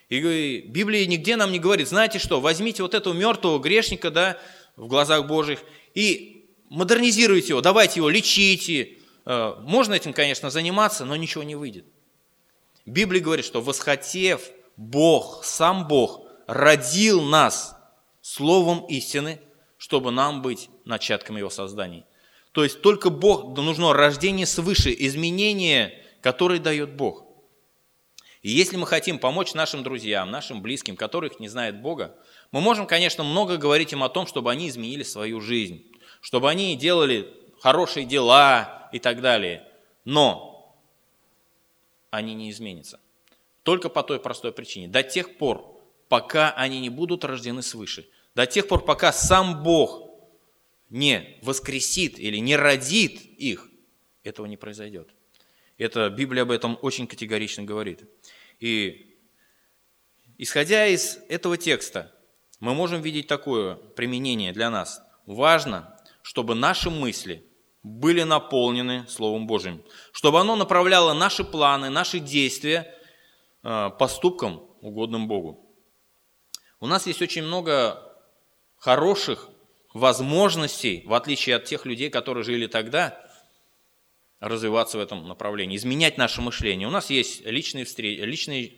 И 0.08 0.64
Библия 0.66 1.06
нигде 1.06 1.36
нам 1.36 1.50
не 1.50 1.58
говорит, 1.58 1.88
знаете 1.88 2.18
что, 2.18 2.40
возьмите 2.40 2.82
вот 2.82 2.94
этого 2.94 3.12
мертвого 3.12 3.58
грешника 3.58 4.10
да, 4.10 4.38
в 4.76 4.86
глазах 4.86 5.26
Божьих 5.26 5.60
и 5.94 6.48
модернизируйте 6.68 7.48
его, 7.48 7.60
давайте 7.60 8.00
его 8.00 8.08
лечите. 8.08 8.98
Э, 9.24 9.54
можно 9.60 9.94
этим, 9.94 10.12
конечно, 10.12 10.50
заниматься, 10.50 11.04
но 11.04 11.16
ничего 11.16 11.42
не 11.42 11.56
выйдет. 11.56 11.86
Библия 12.86 13.20
говорит, 13.20 13.44
что 13.44 13.60
восхотев 13.60 14.50
Бог, 14.76 15.44
сам 15.44 15.88
Бог, 15.88 16.26
родил 16.46 17.22
нас 17.22 17.76
словом 18.20 18.86
истины, 18.86 19.40
чтобы 19.76 20.12
нам 20.12 20.40
быть 20.40 20.70
начатком 20.84 21.36
его 21.36 21.50
создания. 21.50 22.06
То 22.52 22.64
есть 22.64 22.80
только 22.80 23.10
Бог, 23.10 23.56
нужно 23.58 23.92
рождение 23.92 24.46
свыше, 24.46 24.94
изменение, 24.96 26.02
которое 26.22 26.58
дает 26.58 26.94
Бог. 26.94 27.24
И 28.42 28.50
если 28.50 28.76
мы 28.76 28.86
хотим 28.86 29.18
помочь 29.18 29.54
нашим 29.54 29.82
друзьям, 29.82 30.30
нашим 30.30 30.62
близким, 30.62 30.96
которых 30.96 31.40
не 31.40 31.48
знают 31.48 31.76
Бога, 31.76 32.16
мы 32.52 32.60
можем, 32.60 32.86
конечно, 32.86 33.24
много 33.24 33.56
говорить 33.56 33.92
им 33.92 34.04
о 34.04 34.08
том, 34.08 34.26
чтобы 34.26 34.52
они 34.52 34.68
изменили 34.68 35.02
свою 35.02 35.40
жизнь, 35.40 35.84
чтобы 36.20 36.48
они 36.48 36.76
делали 36.76 37.28
хорошие 37.60 38.06
дела 38.06 38.88
и 38.92 39.00
так 39.00 39.20
далее. 39.20 39.66
Но 40.04 40.55
они 42.10 42.34
не 42.34 42.50
изменятся. 42.50 43.00
Только 43.62 43.88
по 43.88 44.02
той 44.02 44.20
простой 44.20 44.52
причине. 44.52 44.88
До 44.88 45.02
тех 45.02 45.38
пор, 45.38 45.80
пока 46.08 46.52
они 46.52 46.80
не 46.80 46.90
будут 46.90 47.24
рождены 47.24 47.62
свыше. 47.62 48.08
До 48.34 48.46
тех 48.46 48.68
пор, 48.68 48.84
пока 48.84 49.12
сам 49.12 49.62
Бог 49.62 50.10
не 50.90 51.38
воскресит 51.42 52.18
или 52.18 52.36
не 52.36 52.56
родит 52.56 53.20
их, 53.20 53.68
этого 54.22 54.46
не 54.46 54.56
произойдет. 54.56 55.08
Это 55.78 56.10
Библия 56.10 56.42
об 56.42 56.50
этом 56.50 56.78
очень 56.82 57.06
категорично 57.06 57.64
говорит. 57.64 58.04
И 58.60 59.18
исходя 60.38 60.86
из 60.86 61.18
этого 61.28 61.56
текста, 61.56 62.14
мы 62.60 62.74
можем 62.74 63.02
видеть 63.02 63.26
такое 63.26 63.74
применение 63.74 64.52
для 64.52 64.70
нас. 64.70 65.02
Важно, 65.26 65.98
чтобы 66.22 66.54
наши 66.54 66.90
мысли 66.90 67.45
были 67.86 68.24
наполнены 68.24 69.06
Словом 69.08 69.46
Божьим, 69.46 69.80
чтобы 70.10 70.40
оно 70.40 70.56
направляло 70.56 71.14
наши 71.14 71.44
планы, 71.44 71.88
наши 71.88 72.18
действия 72.18 72.92
э, 73.62 73.90
поступкам, 73.96 74.60
угодным 74.80 75.28
Богу. 75.28 75.64
У 76.80 76.88
нас 76.88 77.06
есть 77.06 77.22
очень 77.22 77.44
много 77.44 78.02
хороших 78.76 79.50
возможностей, 79.94 81.04
в 81.06 81.14
отличие 81.14 81.54
от 81.54 81.64
тех 81.66 81.86
людей, 81.86 82.10
которые 82.10 82.42
жили 82.42 82.66
тогда, 82.66 83.24
развиваться 84.40 84.98
в 84.98 85.00
этом 85.00 85.28
направлении, 85.28 85.76
изменять 85.76 86.18
наше 86.18 86.42
мышление. 86.42 86.88
У 86.88 86.90
нас 86.90 87.08
есть 87.08 87.46
личные 87.46 87.84
встречи, 87.84 88.20
личные 88.20 88.72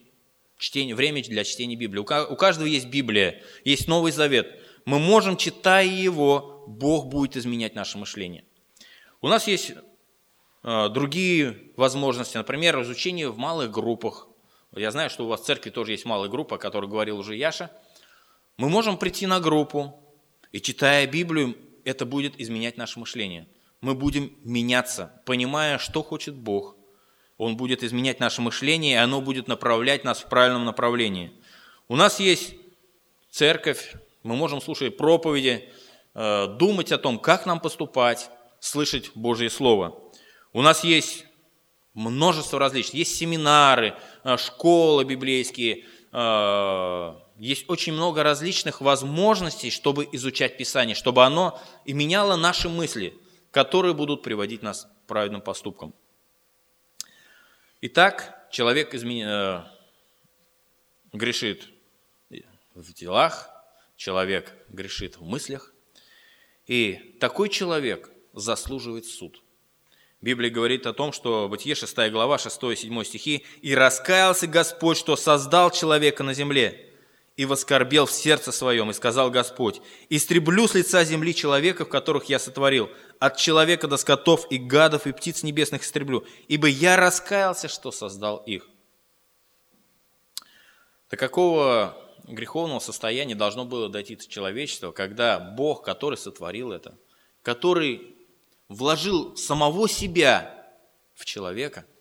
чтения, 0.59 0.95
время 0.95 1.23
для 1.23 1.45
чтения 1.45 1.77
Библии. 1.77 2.01
У 2.01 2.37
каждого 2.37 2.67
есть 2.67 2.89
Библия, 2.89 3.43
есть 3.65 3.89
Новый 3.89 4.13
Завет. 4.13 4.63
Мы 4.85 4.99
можем, 4.99 5.39
читая 5.39 5.87
его, 5.87 6.67
Бог 6.69 7.07
будет 7.07 7.39
изменять 7.39 7.75
наше 7.75 7.97
мышление. 7.97 8.45
У 9.21 9.29
нас 9.29 9.49
есть 9.49 9.73
э, 10.63 10.89
другие 10.91 11.73
возможности, 11.77 12.37
например, 12.37 12.81
изучение 12.83 13.29
в 13.31 13.37
малых 13.37 13.71
группах. 13.73 14.29
Я 14.77 14.93
знаю, 14.93 15.11
что 15.11 15.25
у 15.25 15.29
вас 15.29 15.41
в 15.41 15.45
церкви 15.45 15.71
тоже 15.71 15.93
есть 15.93 16.05
малая 16.05 16.29
группа, 16.29 16.57
о 16.57 16.59
которой 16.59 16.89
говорил 16.89 17.19
уже 17.19 17.35
Яша. 17.35 17.71
Мы 18.59 18.69
можем 18.69 18.97
прийти 18.97 19.27
на 19.27 19.41
группу, 19.41 19.99
и 20.53 20.61
читая 20.61 21.07
Библию, 21.07 21.57
это 21.85 22.07
будет 22.07 22.39
изменять 22.41 22.77
наше 22.77 23.01
мышление. 23.01 23.49
Мы 23.81 23.95
будем 23.95 24.37
меняться, 24.45 25.21
понимая, 25.27 25.79
что 25.79 26.03
хочет 26.03 26.35
Бог. 26.35 26.77
Он 27.39 27.57
будет 27.57 27.83
изменять 27.83 28.21
наше 28.21 28.43
мышление, 28.43 28.95
и 28.95 28.97
оно 28.97 29.21
будет 29.21 29.49
направлять 29.49 30.05
нас 30.05 30.21
в 30.21 30.29
правильном 30.29 30.65
направлении. 30.65 31.33
У 31.89 31.97
нас 31.97 32.21
есть 32.21 32.55
церковь, 33.31 33.95
мы 34.23 34.37
можем 34.37 34.61
слушать 34.61 34.97
проповеди, 34.97 35.73
э, 36.15 36.47
думать 36.59 36.93
о 36.93 36.99
том, 36.99 37.19
как 37.19 37.47
нам 37.47 37.61
поступать, 37.61 38.31
слышать 38.61 39.11
Божье 39.15 39.51
Слово. 39.51 40.01
У 40.53 40.63
нас 40.63 40.85
есть 40.85 41.27
множество 41.95 42.59
различных, 42.59 42.95
есть 42.95 43.17
семинары, 43.17 43.95
э, 44.25 44.37
школы 44.37 45.05
библейские, 45.05 45.85
э, 46.13 47.15
есть 47.39 47.69
очень 47.69 47.93
много 47.93 48.23
различных 48.23 48.81
возможностей, 48.81 49.71
чтобы 49.71 50.09
изучать 50.13 50.57
Писание, 50.57 50.95
чтобы 50.95 51.25
оно 51.25 51.61
и 51.85 51.93
меняло 51.93 52.37
наши 52.37 52.69
мысли, 52.69 53.15
которые 53.51 53.95
будут 53.95 54.23
приводить 54.23 54.63
нас 54.63 54.85
к 54.85 55.07
праведным 55.07 55.41
поступкам. 55.41 55.95
Итак, 57.81 58.49
человек 58.51 58.95
измен... 58.95 59.27
Э, 59.29 59.65
грешит 61.13 61.69
в 62.75 62.93
делах, 62.93 63.51
человек 63.97 64.55
грешит 64.69 65.17
в 65.17 65.25
мыслях, 65.25 65.73
и 66.67 67.17
такой 67.19 67.49
человек 67.49 68.11
заслуживает 68.39 69.07
суд. 69.07 69.43
Библия 70.21 70.51
говорит 70.51 70.87
о 70.87 70.93
том, 70.93 71.13
что 71.13 71.49
Бытие 71.49 71.75
6 71.75 72.11
глава, 72.11 72.37
6-7 72.37 73.05
стихи, 73.05 73.45
«И 73.63 73.75
раскаялся 73.75 74.47
Господь, 74.47 74.97
что 74.97 75.15
создал 75.17 75.71
человека 75.71 76.25
на 76.25 76.35
земле, 76.35 76.89
и 77.37 77.45
воскорбел 77.45 78.07
в 78.07 78.11
сердце 78.11 78.51
своем, 78.51 78.91
и 78.91 78.95
сказал 78.95 79.31
Господь, 79.31 79.81
«Истреблю 80.09 80.67
с 80.67 80.75
лица 80.75 81.05
земли 81.05 81.33
человеков, 81.35 81.89
которых 81.89 82.25
я 82.25 82.41
сотворил, 82.41 82.91
от 83.21 83.37
человека 83.37 83.87
до 83.87 83.97
скотов 83.97 84.51
и 84.51 84.59
гадов 84.59 85.07
и 85.07 85.13
птиц 85.13 85.45
небесных 85.45 85.83
истреблю, 85.85 86.27
ибо 86.49 86.67
я 86.67 86.97
раскаялся, 86.97 87.69
что 87.69 87.93
создал 87.93 88.39
их». 88.39 88.69
До 91.11 91.17
какого 91.17 91.97
греховного 92.25 92.81
состояния 92.81 93.37
должно 93.37 93.65
было 93.65 93.89
дойти 93.89 94.19
человечество, 94.19 94.91
когда 94.91 95.39
Бог, 95.39 95.85
который 95.85 96.19
сотворил 96.19 96.73
это, 96.73 96.99
который 97.43 98.18
вложил 98.69 99.37
самого 99.37 99.89
себя 99.89 100.67
в 101.15 101.25
человека– 101.25 101.87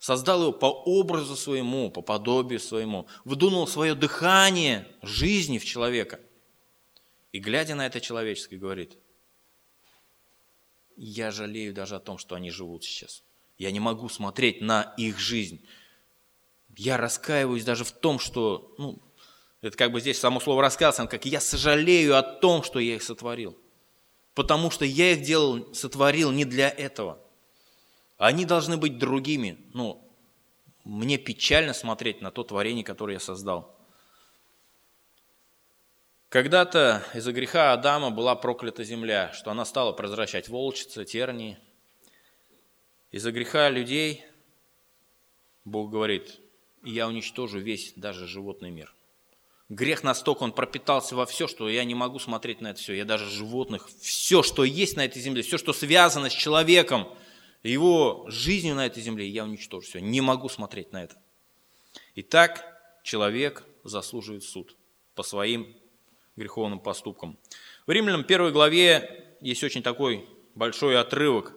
создал 0.00 0.42
его 0.42 0.52
по 0.52 0.66
образу 0.66 1.36
своему, 1.36 1.90
по 1.90 2.00
подобию 2.00 2.58
своему, 2.58 3.06
вдунул 3.24 3.68
свое 3.68 3.94
дыхание 3.94 4.88
жизни 5.02 5.58
в 5.58 5.64
человека. 5.64 6.18
И 7.32 7.38
глядя 7.38 7.76
на 7.76 7.86
это 7.86 8.00
человеческое, 8.00 8.56
говорит, 8.56 8.96
я 10.96 11.30
жалею 11.30 11.72
даже 11.74 11.96
о 11.96 12.00
том, 12.00 12.18
что 12.18 12.34
они 12.34 12.50
живут 12.50 12.82
сейчас. 12.82 13.22
Я 13.58 13.70
не 13.70 13.78
могу 13.78 14.08
смотреть 14.08 14.62
на 14.62 14.94
их 14.96 15.18
жизнь. 15.18 15.64
Я 16.76 16.96
раскаиваюсь 16.96 17.64
даже 17.64 17.84
в 17.84 17.92
том, 17.92 18.18
что, 18.18 18.74
ну, 18.78 19.02
это 19.60 19.76
как 19.76 19.92
бы 19.92 20.00
здесь 20.00 20.18
само 20.18 20.40
слово 20.40 20.62
раскаялся, 20.62 21.06
как 21.06 21.26
я 21.26 21.40
сожалею 21.40 22.16
о 22.16 22.22
том, 22.22 22.62
что 22.62 22.78
я 22.78 22.94
их 22.94 23.02
сотворил. 23.02 23.56
Потому 24.34 24.70
что 24.70 24.84
я 24.84 25.12
их 25.12 25.22
делал, 25.22 25.74
сотворил 25.74 26.30
не 26.30 26.44
для 26.44 26.68
этого– 26.68 27.18
они 28.20 28.44
должны 28.44 28.76
быть 28.76 28.98
другими. 28.98 29.58
Ну, 29.72 30.06
мне 30.84 31.16
печально 31.16 31.72
смотреть 31.72 32.20
на 32.20 32.30
то 32.30 32.44
творение, 32.44 32.84
которое 32.84 33.14
я 33.14 33.18
создал. 33.18 33.74
Когда-то 36.28 37.02
из-за 37.14 37.32
греха 37.32 37.72
Адама 37.72 38.10
была 38.10 38.36
проклята 38.36 38.84
земля, 38.84 39.32
что 39.32 39.50
она 39.50 39.64
стала 39.64 39.92
превращать 39.92 40.50
волчицы, 40.50 41.06
тернии. 41.06 41.58
Из-за 43.10 43.32
греха 43.32 43.70
людей 43.70 44.22
Бог 45.64 45.90
говорит, 45.90 46.40
я 46.82 47.08
уничтожу 47.08 47.58
весь 47.58 47.94
даже 47.96 48.26
животный 48.26 48.70
мир. 48.70 48.94
Грех 49.70 50.02
настолько, 50.02 50.42
он 50.42 50.50
пропитался 50.50 51.14
во 51.14 51.26
все, 51.26 51.46
что 51.46 51.68
я 51.68 51.84
не 51.84 51.94
могу 51.94 52.18
смотреть 52.18 52.60
на 52.60 52.72
это 52.72 52.80
все. 52.80 52.92
Я 52.92 53.04
даже 53.04 53.30
животных, 53.30 53.88
все, 54.00 54.42
что 54.42 54.64
есть 54.64 54.96
на 54.96 55.04
этой 55.04 55.22
земле, 55.22 55.42
все, 55.42 55.58
что 55.58 55.72
связано 55.72 56.28
с 56.28 56.32
человеком, 56.32 57.08
его 57.62 58.24
жизнью 58.28 58.74
на 58.74 58.84
этой 58.84 59.00
земле, 59.00 59.28
я 59.28 59.44
уничтожу 59.44 59.82
все. 59.82 60.00
Не 60.00 60.20
могу 60.20 60.48
смотреть 60.48 60.92
на 60.92 61.04
это. 61.04 61.16
Итак, 62.16 62.64
человек 63.04 63.64
заслуживает 63.84 64.42
суд 64.42 64.76
по 65.14 65.22
своим 65.22 65.76
греховным 66.34 66.80
поступкам. 66.80 67.38
В 67.86 67.92
Римлянам 67.92 68.22
1 68.22 68.52
главе 68.52 69.36
есть 69.40 69.62
очень 69.62 69.84
такой 69.84 70.28
большой 70.56 70.98
отрывок 70.98 71.54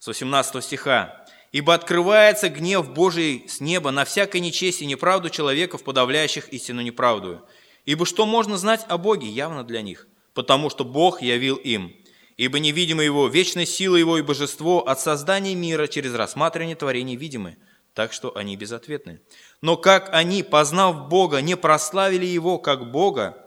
с 0.00 0.08
18 0.08 0.64
стиха. 0.64 1.23
«Ибо 1.54 1.74
открывается 1.74 2.48
гнев 2.48 2.92
Божий 2.92 3.44
с 3.46 3.60
неба 3.60 3.92
на 3.92 4.04
всякое 4.04 4.40
нечестие 4.40 4.88
и 4.88 4.90
неправду 4.90 5.30
человеков, 5.30 5.84
подавляющих 5.84 6.48
истину 6.48 6.80
неправдую. 6.80 7.44
Ибо 7.84 8.06
что 8.06 8.26
можно 8.26 8.56
знать 8.56 8.84
о 8.88 8.98
Боге 8.98 9.28
явно 9.28 9.62
для 9.62 9.80
них? 9.80 10.08
Потому 10.32 10.68
что 10.68 10.84
Бог 10.84 11.22
явил 11.22 11.54
им. 11.54 11.94
Ибо 12.36 12.58
невидимо 12.58 13.04
Его, 13.04 13.28
вечная 13.28 13.66
сила 13.66 13.94
Его 13.94 14.18
и 14.18 14.22
божество 14.22 14.80
от 14.80 14.98
создания 14.98 15.54
мира 15.54 15.86
через 15.86 16.12
рассматривание 16.14 16.74
творений 16.74 17.14
видимы, 17.14 17.56
так 17.92 18.12
что 18.12 18.36
они 18.36 18.56
безответны. 18.56 19.20
Но 19.60 19.76
как 19.76 20.12
они, 20.12 20.42
познав 20.42 21.08
Бога, 21.08 21.40
не 21.40 21.56
прославили 21.56 22.26
Его 22.26 22.58
как 22.58 22.90
Бога 22.90 23.38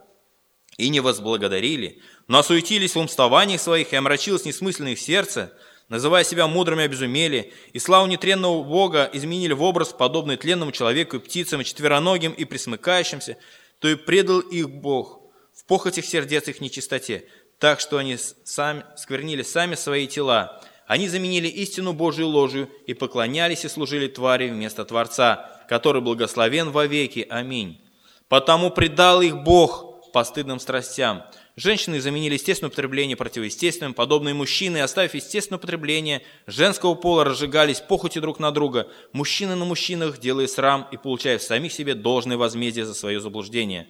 и 0.77 0.87
не 0.87 1.01
возблагодарили, 1.01 2.01
но 2.29 2.39
осуетились 2.39 2.95
в 2.95 2.99
умствованиях 2.99 3.59
своих 3.59 3.91
и 3.91 3.97
омрачилось 3.97 4.45
несмысленное 4.45 4.93
их 4.93 4.99
сердце– 5.01 5.51
называя 5.89 6.23
себя 6.23 6.47
мудрыми, 6.47 6.83
обезумели, 6.83 7.53
и 7.73 7.79
славу 7.79 8.07
нетренного 8.07 8.63
Бога 8.63 9.09
изменили 9.13 9.53
в 9.53 9.63
образ, 9.63 9.89
подобный 9.89 10.37
тленному 10.37 10.71
человеку 10.71 11.17
и 11.17 11.19
птицам, 11.19 11.61
и 11.61 11.65
четвероногим, 11.65 12.31
и 12.31 12.45
присмыкающимся, 12.45 13.37
то 13.79 13.87
и 13.87 13.95
предал 13.95 14.39
их 14.39 14.69
Бог 14.69 15.21
в 15.53 15.65
похотях 15.65 16.05
сердец 16.05 16.47
их 16.47 16.61
нечистоте, 16.61 17.25
так 17.59 17.79
что 17.79 17.97
они 17.97 18.17
сами, 18.17 18.85
сквернили 18.95 19.41
сами 19.41 19.75
свои 19.75 20.07
тела. 20.07 20.61
Они 20.85 21.09
заменили 21.09 21.47
истину 21.47 21.93
Божию 21.93 22.27
ложью 22.27 22.69
и 22.85 22.93
поклонялись 22.93 23.65
и 23.65 23.69
служили 23.69 24.07
твари 24.07 24.49
вместо 24.49 24.85
Творца, 24.85 25.63
который 25.67 26.01
благословен 26.01 26.71
вовеки. 26.71 27.25
Аминь. 27.29 27.81
Потому 28.29 28.69
предал 28.69 29.21
их 29.21 29.37
Бог 29.37 30.11
постыдным 30.11 30.59
страстям, 30.59 31.23
Женщины 31.59 31.99
заменили 31.99 32.35
естественное 32.35 32.69
употребление 32.69 33.17
противоестественным, 33.17 33.95
подобные 33.95 34.35
мужчины, 34.35 34.79
оставив 34.79 35.15
естественное 35.15 35.57
употребление, 35.57 36.21
женского 36.45 36.93
пола 36.93 37.23
разжигались 37.23 37.79
похоти 37.79 38.19
друг 38.19 38.39
на 38.39 38.51
друга, 38.51 38.87
мужчины 39.11 39.55
на 39.55 39.65
мужчинах, 39.65 40.19
делая 40.19 40.45
срам 40.45 40.87
и 40.91 40.97
получая 40.97 41.39
в 41.39 41.41
самих 41.41 41.73
себе 41.73 41.95
должное 41.95 42.37
возмездие 42.37 42.85
за 42.85 42.93
свое 42.93 43.19
заблуждение. 43.19 43.87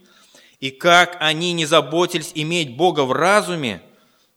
И 0.61 0.71
как 0.71 1.17
они 1.19 1.51
не 1.51 1.65
заботились 1.65 2.31
иметь 2.35 2.77
Бога 2.77 3.01
в 3.01 3.11
разуме, 3.11 3.81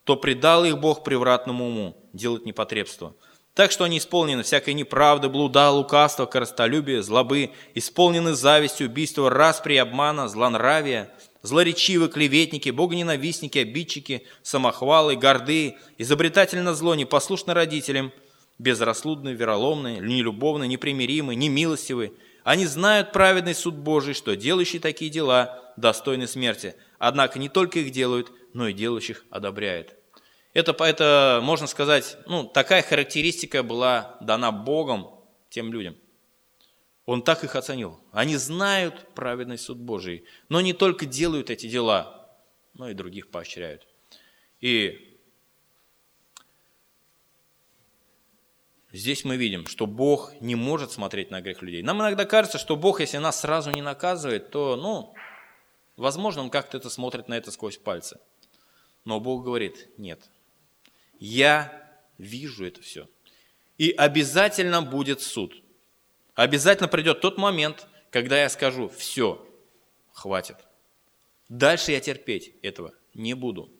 то 0.02 0.16
предал 0.16 0.64
их 0.64 0.78
Бог 0.78 1.04
превратному 1.04 1.68
уму 1.68 2.10
делать 2.12 2.46
непотребство. 2.46 3.14
Так 3.54 3.70
что 3.70 3.84
они 3.84 3.98
исполнены 3.98 4.42
всякой 4.42 4.74
неправды, 4.74 5.28
блуда, 5.28 5.70
лукавства, 5.70 6.26
коростолюбия, 6.26 7.00
злобы, 7.00 7.52
исполнены 7.76 8.34
завистью, 8.34 8.88
убийства, 8.88 9.30
распри, 9.30 9.76
обмана, 9.76 10.26
злонравия– 10.26 11.14
злоречивы, 11.42 12.08
клеветники, 12.08 12.70
богоненавистники, 12.70 13.58
обидчики, 13.58 14.24
самохвалы, 14.42 15.16
горды, 15.16 15.76
изобретательно 15.98 16.74
зло, 16.74 16.94
непослушны 16.94 17.54
родителям, 17.54 18.12
безрассудны, 18.58 19.30
вероломны, 19.30 19.98
нелюбовны, 20.00 20.66
непримиримы, 20.66 21.34
немилостивы. 21.34 22.12
Они 22.44 22.66
знают 22.66 23.12
праведный 23.12 23.54
суд 23.54 23.74
Божий, 23.74 24.14
что 24.14 24.36
делающие 24.36 24.80
такие 24.80 25.10
дела 25.10 25.72
достойны 25.76 26.26
смерти. 26.26 26.74
Однако 26.98 27.38
не 27.38 27.48
только 27.48 27.80
их 27.80 27.90
делают, 27.90 28.32
но 28.52 28.68
и 28.68 28.72
делающих 28.72 29.24
одобряют. 29.30 29.94
Это, 30.52 30.72
это 30.84 31.40
можно 31.42 31.66
сказать, 31.66 32.16
ну, 32.26 32.44
такая 32.44 32.82
характеристика 32.82 33.62
была 33.62 34.16
дана 34.20 34.50
Богом 34.50 35.08
тем 35.48 35.72
людям– 35.72 35.96
он 37.10 37.22
так 37.22 37.42
их 37.42 37.56
оценил. 37.56 37.98
Они 38.12 38.36
знают 38.36 39.14
праведный 39.16 39.58
суд 39.58 39.78
Божий, 39.78 40.24
но 40.48 40.60
не 40.60 40.72
только 40.72 41.06
делают 41.06 41.50
эти 41.50 41.66
дела, 41.66 42.30
но 42.74 42.88
и 42.88 42.94
других 42.94 43.32
поощряют. 43.32 43.84
И 44.60 45.18
здесь 48.92 49.24
мы 49.24 49.36
видим, 49.36 49.66
что 49.66 49.88
Бог 49.88 50.40
не 50.40 50.54
может 50.54 50.92
смотреть 50.92 51.32
на 51.32 51.40
грех 51.40 51.62
людей. 51.62 51.82
Нам 51.82 51.98
иногда 51.98 52.26
кажется, 52.26 52.58
что 52.58 52.76
Бог, 52.76 53.00
если 53.00 53.16
нас 53.16 53.40
сразу 53.40 53.72
не 53.72 53.82
наказывает, 53.82 54.52
то, 54.52 54.76
ну, 54.76 55.12
возможно, 55.96 56.42
Он 56.42 56.50
как-то 56.50 56.76
это 56.76 56.90
смотрит 56.90 57.26
на 57.26 57.34
это 57.34 57.50
сквозь 57.50 57.76
пальцы. 57.76 58.20
Но 59.04 59.18
Бог 59.18 59.42
говорит, 59.42 59.88
нет, 59.98 60.30
я 61.18 61.90
вижу 62.18 62.64
это 62.64 62.80
все. 62.82 63.08
И 63.78 63.90
обязательно 63.90 64.80
будет 64.80 65.22
суд– 65.22 65.56
Обязательно 66.40 66.88
придет 66.88 67.20
тот 67.20 67.36
момент, 67.36 67.86
когда 68.10 68.40
я 68.40 68.48
скажу, 68.48 68.88
все, 68.88 69.46
хватит. 70.10 70.56
Дальше 71.50 71.92
я 71.92 72.00
терпеть 72.00 72.54
этого 72.62 72.94
не 73.12 73.34
буду. 73.34 73.70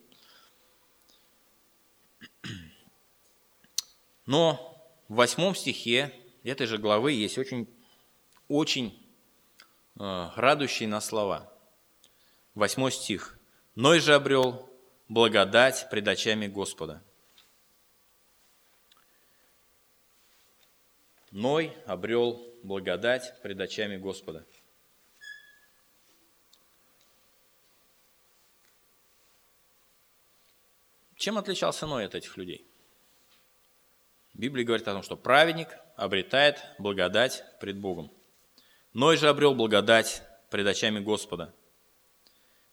Но 4.26 4.94
в 5.08 5.14
восьмом 5.14 5.54
стихе 5.54 6.12
этой 6.42 6.66
же 6.66 6.76
главы 6.76 7.12
есть 7.12 7.38
очень, 7.38 7.66
очень 8.46 9.10
э, 9.98 10.28
радующие 10.36 10.86
нас 10.86 11.06
слова. 11.06 11.50
Восьмой 12.54 12.92
стих. 12.92 13.38
«Ной 13.74 14.00
же 14.00 14.14
обрел 14.14 14.68
благодать 15.08 15.88
пред 15.88 16.06
очами 16.08 16.46
Господа». 16.46 17.02
Ной 21.30 21.76
обрел 21.86 22.44
благодать 22.62 23.40
пред 23.42 23.60
очами 23.60 23.96
Господа. 23.96 24.44
Чем 31.16 31.38
отличался 31.38 31.86
Ной 31.86 32.06
от 32.06 32.14
этих 32.14 32.36
людей? 32.36 32.66
Библия 34.34 34.64
говорит 34.64 34.88
о 34.88 34.94
том, 34.94 35.02
что 35.02 35.16
праведник 35.16 35.68
обретает 35.96 36.64
благодать 36.78 37.44
пред 37.60 37.78
Богом. 37.78 38.10
Ной 38.94 39.16
же 39.16 39.28
обрел 39.28 39.54
благодать 39.54 40.22
пред 40.50 40.66
очами 40.66 40.98
Господа. 40.98 41.54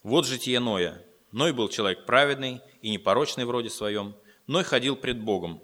Вот 0.02 0.26
житие 0.26 0.60
Ноя. 0.60 1.04
Ной 1.32 1.52
был 1.52 1.67
человек 1.67 2.06
праведный 2.06 2.62
и 2.82 2.89
непорочный 2.89 3.46
в 3.46 3.52
роде 3.52 3.70
своем. 3.70 4.15
Ной 4.48 4.63
ходил 4.63 4.96
пред 4.96 5.20
Богом. 5.20 5.62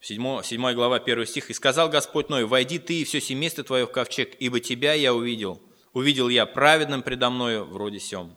7, 0.00 0.42
7 0.42 0.72
глава, 0.72 0.96
1 0.96 1.26
стих. 1.26 1.50
«И 1.50 1.54
сказал 1.54 1.90
Господь 1.90 2.30
Ной, 2.30 2.46
войди 2.46 2.78
ты 2.78 3.00
и 3.00 3.04
все 3.04 3.20
семейство 3.20 3.62
твое 3.64 3.86
в 3.86 3.92
ковчег, 3.92 4.34
ибо 4.38 4.60
тебя 4.60 4.94
я 4.94 5.14
увидел. 5.14 5.62
Увидел 5.92 6.28
я 6.28 6.46
праведным 6.46 7.02
предо 7.02 7.28
мною 7.28 7.66
вроде 7.66 8.00
сем». 8.00 8.36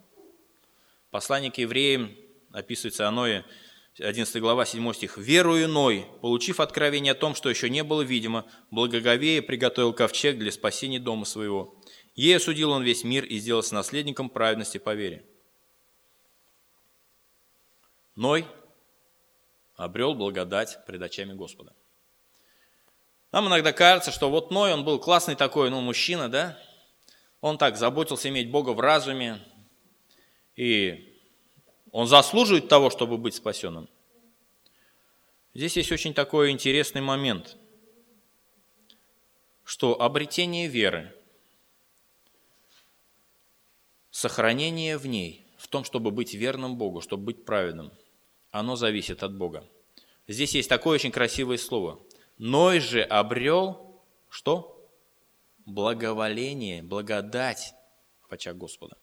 Послание 1.09 1.51
к 1.51 1.57
евреям 1.57 2.15
описывается 2.51 3.07
о 3.07 3.11
Ное, 3.11 3.45
11 3.97 4.41
глава, 4.41 4.65
7 4.65 4.93
стих. 4.93 5.17
«Верую 5.17 5.69
Ной, 5.69 6.05
получив 6.21 6.59
откровение 6.59 7.13
о 7.13 7.15
том, 7.15 7.33
что 7.33 7.49
еще 7.49 7.69
не 7.69 7.83
было 7.83 8.01
видимо, 8.01 8.45
благоговея 8.69 9.41
приготовил 9.41 9.93
ковчег 9.93 10.37
для 10.37 10.51
спасения 10.51 10.99
дома 10.99 11.23
своего. 11.23 11.79
Ей 12.13 12.35
осудил 12.35 12.71
он 12.71 12.83
весь 12.83 13.03
мир 13.03 13.23
и 13.23 13.37
сделался 13.37 13.73
наследником 13.75 14.29
праведности 14.29 14.79
по 14.79 14.93
вере». 14.93 15.25
Ной 18.15 18.45
обрел 19.75 20.13
благодать 20.13 20.79
пред 20.85 21.01
очами 21.01 21.33
Господа. 21.33 21.73
Нам 23.31 23.47
иногда 23.47 23.73
кажется, 23.73 24.11
что 24.11 24.29
вот 24.29 24.51
Ной, 24.51 24.73
он 24.73 24.85
был 24.85 24.99
классный 24.99 25.35
такой, 25.35 25.69
ну, 25.69 25.81
мужчина, 25.81 26.29
да? 26.29 26.59
Он 27.41 27.57
так 27.57 27.77
заботился 27.77 28.29
иметь 28.29 28.51
Бога 28.51 28.69
в 28.71 28.79
разуме, 28.79 29.41
и 30.55 31.19
он 31.91 32.07
заслуживает 32.07 32.69
того, 32.69 32.89
чтобы 32.89 33.17
быть 33.17 33.33
спасенным. 33.33 33.89
Здесь 35.53 35.75
есть 35.77 35.91
очень 35.91 36.13
такой 36.13 36.51
интересный 36.51 37.01
момент, 37.01 37.57
что 39.63 39.99
обретение 39.99 40.67
веры, 40.67 41.13
сохранение 44.11 44.97
в 44.97 45.07
ней, 45.07 45.45
в 45.57 45.67
том, 45.67 45.83
чтобы 45.83 46.11
быть 46.11 46.33
верным 46.33 46.77
Богу, 46.77 47.01
чтобы 47.01 47.25
быть 47.25 47.45
праведным– 47.45 47.91
оно 48.53 48.75
зависит 48.75 49.23
от 49.23 49.35
Бога. 49.35 49.67
Здесь 50.27 50.53
есть 50.53 50.69
такое 50.69 50.93
очень 50.95 51.11
красивое 51.11 51.57
слово. 51.57 51.99
Ной 52.37 52.79
же 52.79 53.01
обрел 53.01 53.99
что? 54.29 54.87
Благоволение, 55.65 56.83
благодать 56.83 57.73
в 58.29 58.31
очах 58.31 58.55
Господа. 58.55 58.95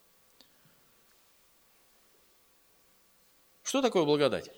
Что 3.64 3.82
такое 3.82 4.04
благодать? 4.04 4.50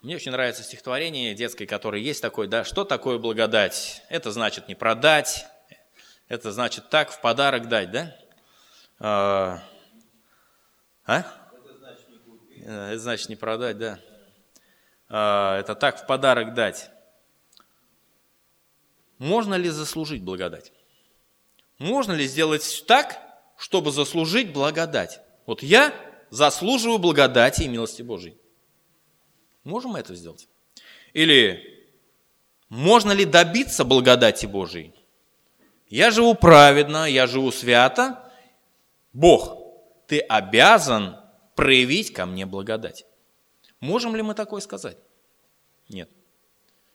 Мне 0.00 0.16
очень 0.16 0.32
нравится 0.32 0.62
стихотворение 0.62 1.34
детское, 1.34 1.66
которое 1.66 2.00
есть 2.00 2.22
такое, 2.22 2.48
да, 2.48 2.64
что 2.64 2.84
такое 2.84 3.18
благодать? 3.18 4.02
Это 4.08 4.32
значит 4.32 4.66
не 4.66 4.74
продать, 4.74 5.46
это 6.28 6.52
значит 6.52 6.88
так, 6.88 7.10
в 7.10 7.20
подарок 7.20 7.68
дать, 7.68 7.90
да? 7.90 8.16
А? 8.98 9.62
а? 11.04 11.18
Это, 11.18 11.78
значит 11.78 12.08
не 12.08 12.62
э, 12.64 12.90
это 12.92 12.98
значит 12.98 13.28
не 13.28 13.36
продать, 13.36 13.78
да. 13.78 14.00
А, 15.14 15.60
это 15.60 15.74
так, 15.74 16.02
в 16.02 16.06
подарок 16.06 16.54
дать. 16.54 16.90
Можно 19.18 19.56
ли 19.56 19.68
заслужить 19.68 20.22
благодать? 20.22 20.72
Можно 21.78 22.12
ли 22.12 22.26
сделать 22.26 22.84
так, 22.88 23.20
чтобы 23.58 23.92
заслужить 23.92 24.54
благодать? 24.54 25.20
Вот 25.44 25.62
я 25.62 25.92
заслуживаю 26.30 26.98
благодати 26.98 27.64
и 27.64 27.68
милости 27.68 28.00
Божьей. 28.00 28.38
Можем 29.64 29.90
мы 29.92 29.98
это 29.98 30.14
сделать? 30.14 30.48
Или 31.12 31.62
можно 32.70 33.12
ли 33.12 33.26
добиться 33.26 33.84
благодати 33.84 34.46
Божией? 34.46 34.94
Я 35.88 36.10
живу 36.10 36.34
праведно, 36.34 37.04
я 37.04 37.26
живу 37.26 37.52
свято. 37.52 38.32
Бог, 39.12 39.58
ты 40.06 40.20
обязан 40.20 41.20
проявить 41.54 42.14
ко 42.14 42.24
мне 42.24 42.46
благодать. 42.46 43.04
Можем 43.82 44.14
ли 44.14 44.22
мы 44.22 44.34
такое 44.34 44.60
сказать? 44.60 44.96
Нет. 45.88 46.08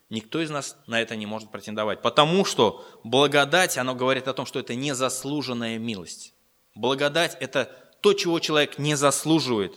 Никто 0.09 0.39
из 0.39 0.49
нас 0.49 0.77
на 0.87 1.01
это 1.01 1.17
не 1.17 1.25
может 1.25 1.51
претендовать, 1.51 2.01
потому 2.01 2.45
что 2.45 2.87
благодать, 3.03 3.77
оно 3.77 3.93
говорит 3.93 4.29
о 4.29 4.33
том, 4.33 4.45
что 4.45 4.57
это 4.59 4.73
незаслуженная 4.73 5.79
милость. 5.79 6.33
Благодать– 6.75 7.35
это 7.41 7.65
то, 7.99 8.13
чего 8.13 8.39
человек 8.39 8.79
не 8.79 8.95
заслуживает. 8.95 9.75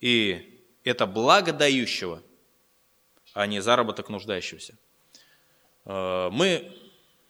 И 0.00 0.64
это 0.84 1.04
благо 1.06 1.52
дающего, 1.52 2.22
а 3.34 3.48
не 3.48 3.60
заработок 3.60 4.08
нуждающегося. 4.08 4.78
Э, 5.84 6.28
мы 6.30 6.72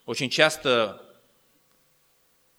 очень 0.05 0.29
часто 0.29 1.03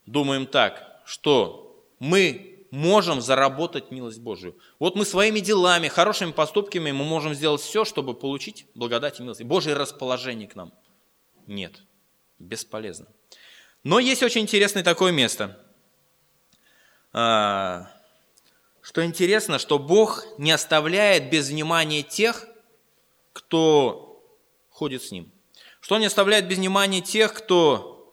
думаем 0.08 0.48
так, 0.48 1.04
что 1.06 1.86
мы 2.00 2.51
можем 2.72 3.22
заработать 3.22 3.92
милость 3.92 4.20
Божию. 4.20 4.58
Вот 4.80 4.96
мы 4.96 5.06
своими 5.06 5.40
делами, 5.40 5.88
хорошими 5.88 6.32
поступками 6.32 6.92
мы 6.92 7.04
можем 7.06 7.34
сделать 7.34 7.62
все, 7.62 7.86
чтобы 7.86 8.14
получить 8.14 8.66
благодать 8.74 9.20
и 9.20 9.24
милость. 9.24 9.44
Божье 9.44 9.74
расположение 9.74 10.48
к 10.48 10.56
нам. 10.56 10.74
Нет, 11.48 11.84
бесполезно. 12.40 13.08
Но 13.84 14.00
есть 14.00 14.24
очень 14.24 14.42
интересное 14.42 14.84
такое 14.84 15.12
место 15.12 15.60
э,– 17.14 17.84
что 18.82 19.06
интересно, 19.06 19.60
что 19.60 19.78
Бог 19.78 20.26
не 20.38 20.52
оставляет 20.52 21.30
без 21.30 21.50
внимания 21.50 22.02
тех, 22.02 22.48
кто 23.32 24.22
ходит 24.70 25.04
с 25.04 25.12
Ним. 25.12 25.32
Что 25.80 25.96
Он 25.96 26.02
не 26.02 26.08
оставляет 26.08 26.48
без 26.48 26.58
внимания 26.58 27.02
тех, 27.02 27.34
кто 27.34 28.12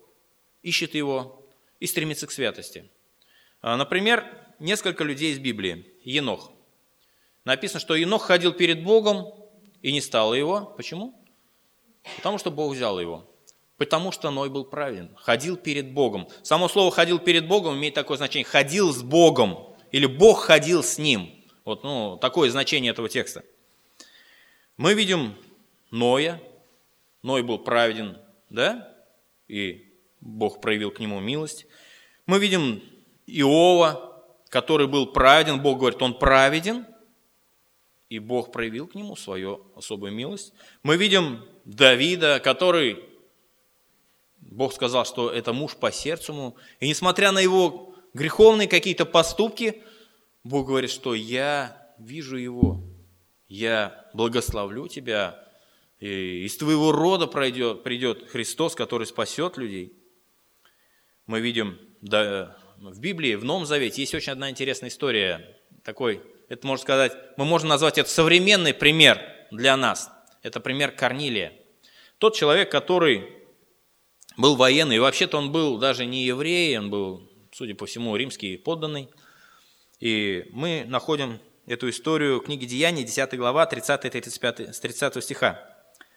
ищет 0.62 0.94
Его 0.94 1.42
и 1.80 1.86
стремится 1.86 2.26
к 2.26 2.32
святости. 2.32 2.90
А, 3.62 3.76
например, 3.76 4.24
несколько 4.58 5.04
людей 5.04 5.32
из 5.32 5.38
Библии. 5.38 5.86
Енох. 6.04 6.50
Написано, 7.44 7.80
что 7.80 7.94
Енох 7.94 8.22
ходил 8.22 8.52
перед 8.52 8.82
Богом 8.82 9.32
и 9.82 9.92
не 9.92 10.00
стало 10.00 10.34
его. 10.34 10.74
Почему? 10.76 11.14
Потому 12.16 12.38
что 12.38 12.50
Бог 12.50 12.74
взял 12.74 13.00
его. 13.00 13.28
Потому 13.76 14.10
что 14.10 14.30
Ной 14.30 14.50
был 14.50 14.64
праведен. 14.64 15.14
Ходил 15.16 15.56
перед 15.56 15.92
Богом. 15.92 16.28
Само 16.42 16.68
слово 16.68 16.90
«ходил 16.90 17.20
перед 17.20 17.46
Богом» 17.46 17.76
имеет 17.76 17.94
такое 17.94 18.16
значение. 18.16 18.44
Ходил 18.44 18.92
с 18.92 19.02
Богом 19.02 19.76
или 19.92 20.06
Бог 20.06 20.40
ходил 20.40 20.82
с 20.82 20.98
ним. 20.98 21.30
Вот 21.64 21.84
ну, 21.84 22.18
такое 22.20 22.50
значение 22.50 22.90
этого 22.90 23.08
текста. 23.08 23.44
Мы 24.76 24.94
видим 24.94 25.34
Ноя. 25.90 26.40
Ной 27.22 27.42
был 27.42 27.58
праведен, 27.58 28.18
да? 28.50 28.94
И 29.48 29.92
Бог 30.20 30.60
проявил 30.60 30.90
к 30.90 30.98
нему 30.98 31.20
милость. 31.20 31.66
Мы 32.26 32.38
видим 32.38 32.82
Иова, 33.26 34.07
который 34.48 34.86
был 34.86 35.06
праведен. 35.06 35.60
Бог 35.60 35.78
говорит, 35.78 36.00
он 36.02 36.18
праведен. 36.18 36.86
И 38.08 38.18
Бог 38.18 38.52
проявил 38.52 38.86
к 38.86 38.94
нему 38.94 39.16
свою 39.16 39.66
особую 39.76 40.12
милость. 40.12 40.54
Мы 40.82 40.96
видим 40.96 41.44
Давида, 41.64 42.40
который 42.40 43.04
Бог 44.38 44.72
сказал, 44.72 45.04
что 45.04 45.30
это 45.30 45.52
муж 45.52 45.76
по 45.76 45.92
сердцу 45.92 46.32
ему. 46.32 46.56
И 46.80 46.88
несмотря 46.88 47.32
на 47.32 47.38
его 47.38 47.94
греховные 48.14 48.66
какие-то 48.66 49.04
поступки, 49.04 49.82
Бог 50.42 50.66
говорит, 50.68 50.90
что 50.90 51.14
я 51.14 51.92
вижу 51.98 52.36
его, 52.36 52.82
я 53.48 54.08
благословлю 54.14 54.88
тебя, 54.88 55.44
и 56.00 56.46
из 56.46 56.56
твоего 56.56 56.92
рода 56.92 57.26
пройдет, 57.26 57.82
придет 57.82 58.30
Христос, 58.30 58.74
который 58.74 59.06
спасет 59.06 59.58
людей. 59.58 59.92
Мы 61.26 61.40
видим 61.40 61.78
в 62.80 63.00
Библии, 63.00 63.34
в 63.34 63.44
Новом 63.44 63.66
Завете, 63.66 64.02
есть 64.02 64.14
очень 64.14 64.32
одна 64.32 64.50
интересная 64.50 64.88
история, 64.88 65.56
такой, 65.84 66.22
это 66.48 66.66
можно 66.66 66.82
сказать, 66.82 67.12
мы 67.36 67.44
можем 67.44 67.68
назвать 67.68 67.98
это 67.98 68.08
современный 68.08 68.74
пример 68.74 69.20
для 69.50 69.76
нас. 69.76 70.10
Это 70.42 70.60
пример 70.60 70.92
Корнилия. 70.92 71.52
Тот 72.18 72.34
человек, 72.34 72.70
который 72.70 73.28
был 74.36 74.56
военный, 74.56 74.98
вообще-то 74.98 75.38
он 75.38 75.52
был 75.52 75.78
даже 75.78 76.06
не 76.06 76.24
еврей, 76.24 76.78
он 76.78 76.90
был 76.90 77.28
судя 77.58 77.74
по 77.74 77.86
всему, 77.86 78.14
римский 78.16 78.56
подданный. 78.56 79.08
И 79.98 80.46
мы 80.52 80.84
находим 80.86 81.40
эту 81.66 81.90
историю 81.90 82.38
в 82.38 82.44
книге 82.44 82.66
Деяний, 82.66 83.02
10 83.02 83.36
глава, 83.36 83.68
30-35, 83.70 84.72
с 84.72 84.80
30 84.80 85.24
стиха. 85.24 85.60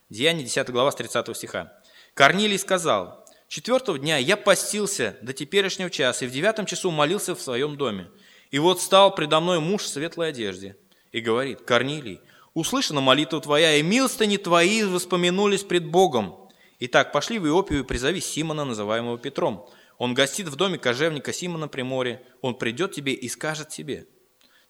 Деяния, 0.09 0.43
10 0.43 0.69
глава, 0.69 0.91
с 0.91 0.95
30 0.95 1.35
стиха. 1.35 1.73
Корнилий 2.13 2.59
сказал, 2.59 3.20
«Четвертого 3.51 3.99
дня 3.99 4.15
я 4.15 4.37
постился 4.37 5.17
до 5.21 5.33
теперешнего 5.33 5.89
часа, 5.89 6.23
и 6.23 6.27
в 6.29 6.31
девятом 6.31 6.65
часу 6.65 6.89
молился 6.89 7.35
в 7.35 7.41
своем 7.41 7.75
доме. 7.75 8.09
И 8.49 8.59
вот 8.59 8.81
стал 8.81 9.13
предо 9.13 9.41
мной 9.41 9.59
муж 9.59 9.81
в 9.83 9.87
светлой 9.89 10.29
одежде 10.29 10.77
и 11.11 11.19
говорит, 11.19 11.59
Корнилий, 11.63 12.21
услышана 12.53 13.01
молитва 13.01 13.41
твоя, 13.41 13.75
и 13.75 13.83
милостыни 13.83 14.37
твои 14.37 14.85
воспомянулись 14.85 15.65
пред 15.65 15.85
Богом. 15.85 16.49
Итак, 16.79 17.11
пошли 17.11 17.39
в 17.39 17.45
Иопию 17.45 17.81
и 17.81 17.83
призови 17.83 18.21
Симона, 18.21 18.63
называемого 18.63 19.17
Петром, 19.17 19.69
он 19.97 20.13
гостит 20.13 20.47
в 20.47 20.55
доме 20.55 20.77
кожевника 20.77 21.33
Симона 21.33 21.67
при 21.67 21.81
море. 21.81 22.25
Он 22.39 22.55
придет 22.55 22.93
тебе 22.93 23.11
и 23.11 23.27
скажет 23.27 23.67
тебе. 23.67 24.07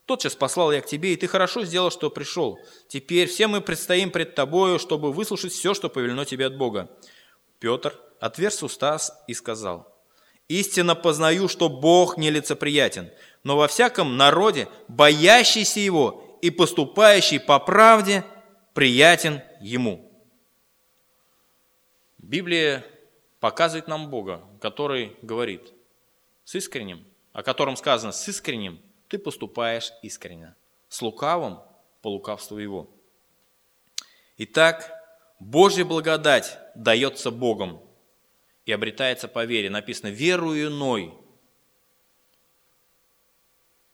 Тотчас 0.07 0.33
послал 0.33 0.71
я 0.71 0.81
к 0.81 0.87
тебе, 0.87 1.13
и 1.13 1.17
ты 1.17 1.27
хорошо 1.27 1.65
сделал, 1.65 1.91
что 1.91 2.09
пришел. 2.09 2.57
Теперь 2.87 3.29
все 3.29 3.45
мы 3.45 3.61
предстоим 3.61 4.09
пред 4.09 4.33
тобою, 4.33 4.79
чтобы 4.79 5.13
выслушать 5.13 5.53
все, 5.53 5.75
что 5.75 5.87
повелено 5.87 6.25
тебе 6.25 6.47
от 6.47 6.57
Бога. 6.57 6.89
Петр 7.59 7.95
отверз 8.21 8.61
уста 8.63 8.99
и 9.27 9.33
сказал, 9.33 9.93
«Истинно 10.47 10.95
познаю, 10.95 11.47
что 11.49 11.67
Бог 11.69 12.17
нелицеприятен, 12.17 13.11
но 13.43 13.57
во 13.57 13.67
всяком 13.67 14.15
народе, 14.15 14.69
боящийся 14.87 15.79
Его 15.79 16.37
и 16.41 16.51
поступающий 16.51 17.39
по 17.39 17.59
правде, 17.59 18.23
приятен 18.73 19.41
Ему». 19.59 20.07
Библия 22.19 22.85
показывает 23.39 23.87
нам 23.87 24.09
Бога, 24.09 24.43
который 24.61 25.17
говорит 25.23 25.73
с 26.45 26.53
искренним, 26.53 27.03
о 27.33 27.41
котором 27.41 27.75
сказано 27.75 28.11
с 28.11 28.27
искренним, 28.27 28.79
ты 29.07 29.17
поступаешь 29.17 29.91
искренне, 30.03 30.55
с 30.89 31.01
лукавым 31.01 31.59
по 32.03 32.09
лукавству 32.09 32.57
его. 32.57 32.87
Итак, 34.37 34.91
Божья 35.39 35.85
благодать 35.85 36.59
дается 36.75 37.31
Богом 37.31 37.81
и 38.65 38.71
обретается 38.71 39.27
по 39.27 39.45
вере. 39.45 39.69
Написано, 39.69 40.09
верую 40.09 40.67
иной 40.67 41.13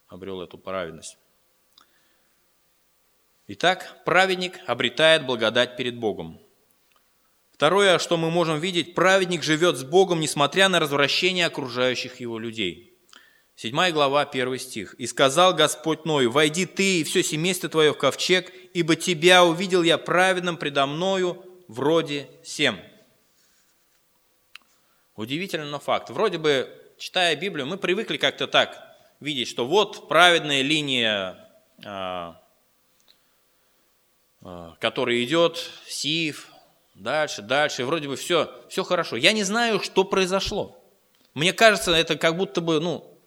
обрел 0.07 0.41
эту 0.41 0.57
праведность. 0.57 1.17
Итак, 3.47 4.01
праведник 4.05 4.59
обретает 4.67 5.25
благодать 5.25 5.77
перед 5.77 5.97
Богом. 5.97 6.39
Второе, 7.51 7.97
что 7.97 8.17
мы 8.17 8.29
можем 8.29 8.59
видеть, 8.59 8.93
праведник 8.93 9.41
живет 9.41 9.77
с 9.77 9.83
Богом, 9.83 10.19
несмотря 10.19 10.69
на 10.69 10.79
развращение 10.79 11.45
окружающих 11.45 12.19
его 12.19 12.37
людей. 12.37 12.93
Седьмая 13.55 13.91
глава, 13.91 14.25
первый 14.25 14.59
стих. 14.59 14.93
«И 14.95 15.07
сказал 15.07 15.55
Господь 15.55 16.05
Ною, 16.05 16.29
войди 16.29 16.67
ты 16.67 16.99
и 16.99 17.03
все 17.03 17.23
семейство 17.23 17.69
твое 17.69 17.93
в 17.93 17.97
ковчег, 17.97 18.53
ибо 18.73 18.95
тебя 18.95 19.43
увидел 19.43 19.81
я 19.81 19.97
праведным 19.97 20.57
предо 20.57 20.85
мною 20.85 21.43
вроде 21.67 22.29
всем». 22.43 22.79
Удивительный 25.17 25.65
но 25.65 25.79
факт. 25.79 26.11
Вроде 26.11 26.37
бы, 26.37 26.71
читая 26.99 27.35
Библию, 27.35 27.65
мы 27.65 27.77
привыкли 27.77 28.17
как-то 28.17 28.47
так 28.47 28.95
видеть, 29.19 29.47
что 29.47 29.65
вот 29.65 30.07
праведная 30.07 30.61
линия, 30.61 31.49
а, 31.83 32.39
а, 34.43 34.75
которая 34.79 35.23
идет, 35.23 35.71
Сив, 35.87 36.49
дальше, 36.93 37.41
дальше, 37.41 37.83
вроде 37.83 38.07
бы 38.07 38.15
все, 38.15 38.63
все 38.69 38.83
хорошо. 38.83 39.15
Я 39.15 39.31
не 39.31 39.41
знаю, 39.41 39.81
что 39.81 40.03
произошло. 40.03 40.79
Мне 41.33 41.51
кажется, 41.51 41.91
это 41.93 42.15
как 42.15 42.37
будто 42.37 42.61
бы, 42.61 42.79
ну, 42.79 43.19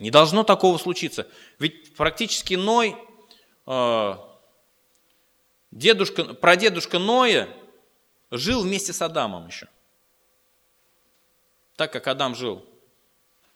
не 0.00 0.10
должно 0.10 0.42
такого 0.42 0.78
случиться. 0.78 1.28
Ведь 1.60 1.94
практически 1.94 2.54
Ной 2.54 2.96
э, 3.66 4.14
дедушка, 5.70 6.24
прадедушка 6.24 6.98
Ноя 6.98 7.48
жил 8.32 8.62
вместе 8.62 8.92
с 8.92 9.00
Адамом 9.00 9.46
еще. 9.46 9.68
Так 11.76 11.92
как 11.92 12.06
Адам 12.08 12.34
жил 12.34 12.64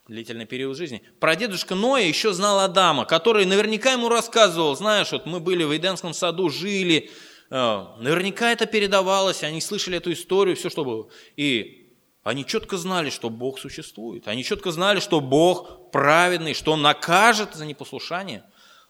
длительный 0.07 0.45
период 0.45 0.77
жизни. 0.77 1.01
Прадедушка 1.19 1.75
Ноя 1.75 2.03
еще 2.03 2.33
знал 2.33 2.59
Адама, 2.59 3.05
который 3.05 3.45
наверняка 3.45 3.93
ему 3.93 4.09
рассказывал, 4.09 4.75
знаешь, 4.75 5.11
вот 5.11 5.25
мы 5.25 5.39
были 5.39 5.63
в 5.63 5.75
Эдемском 5.75 6.13
саду, 6.13 6.49
жили, 6.49 7.11
э, 7.49 7.85
наверняка 7.99 8.51
это 8.51 8.65
передавалось, 8.65 9.43
они 9.43 9.61
слышали 9.61 9.97
эту 9.97 10.11
историю, 10.11 10.55
все 10.55 10.69
что 10.69 10.83
было. 10.83 11.09
И 11.37 11.81
они 12.23 12.45
четко 12.45 12.77
знали, 12.77 13.09
что 13.09 13.29
Бог 13.29 13.57
существует. 13.57 14.27
Они 14.27 14.43
четко 14.43 14.71
знали, 14.71 14.99
что 14.99 15.21
Бог 15.21 15.91
праведный, 15.91 16.53
что 16.53 16.73
Он 16.73 16.81
накажет 16.81 17.55
за 17.55 17.65
непослушание. 17.65 18.43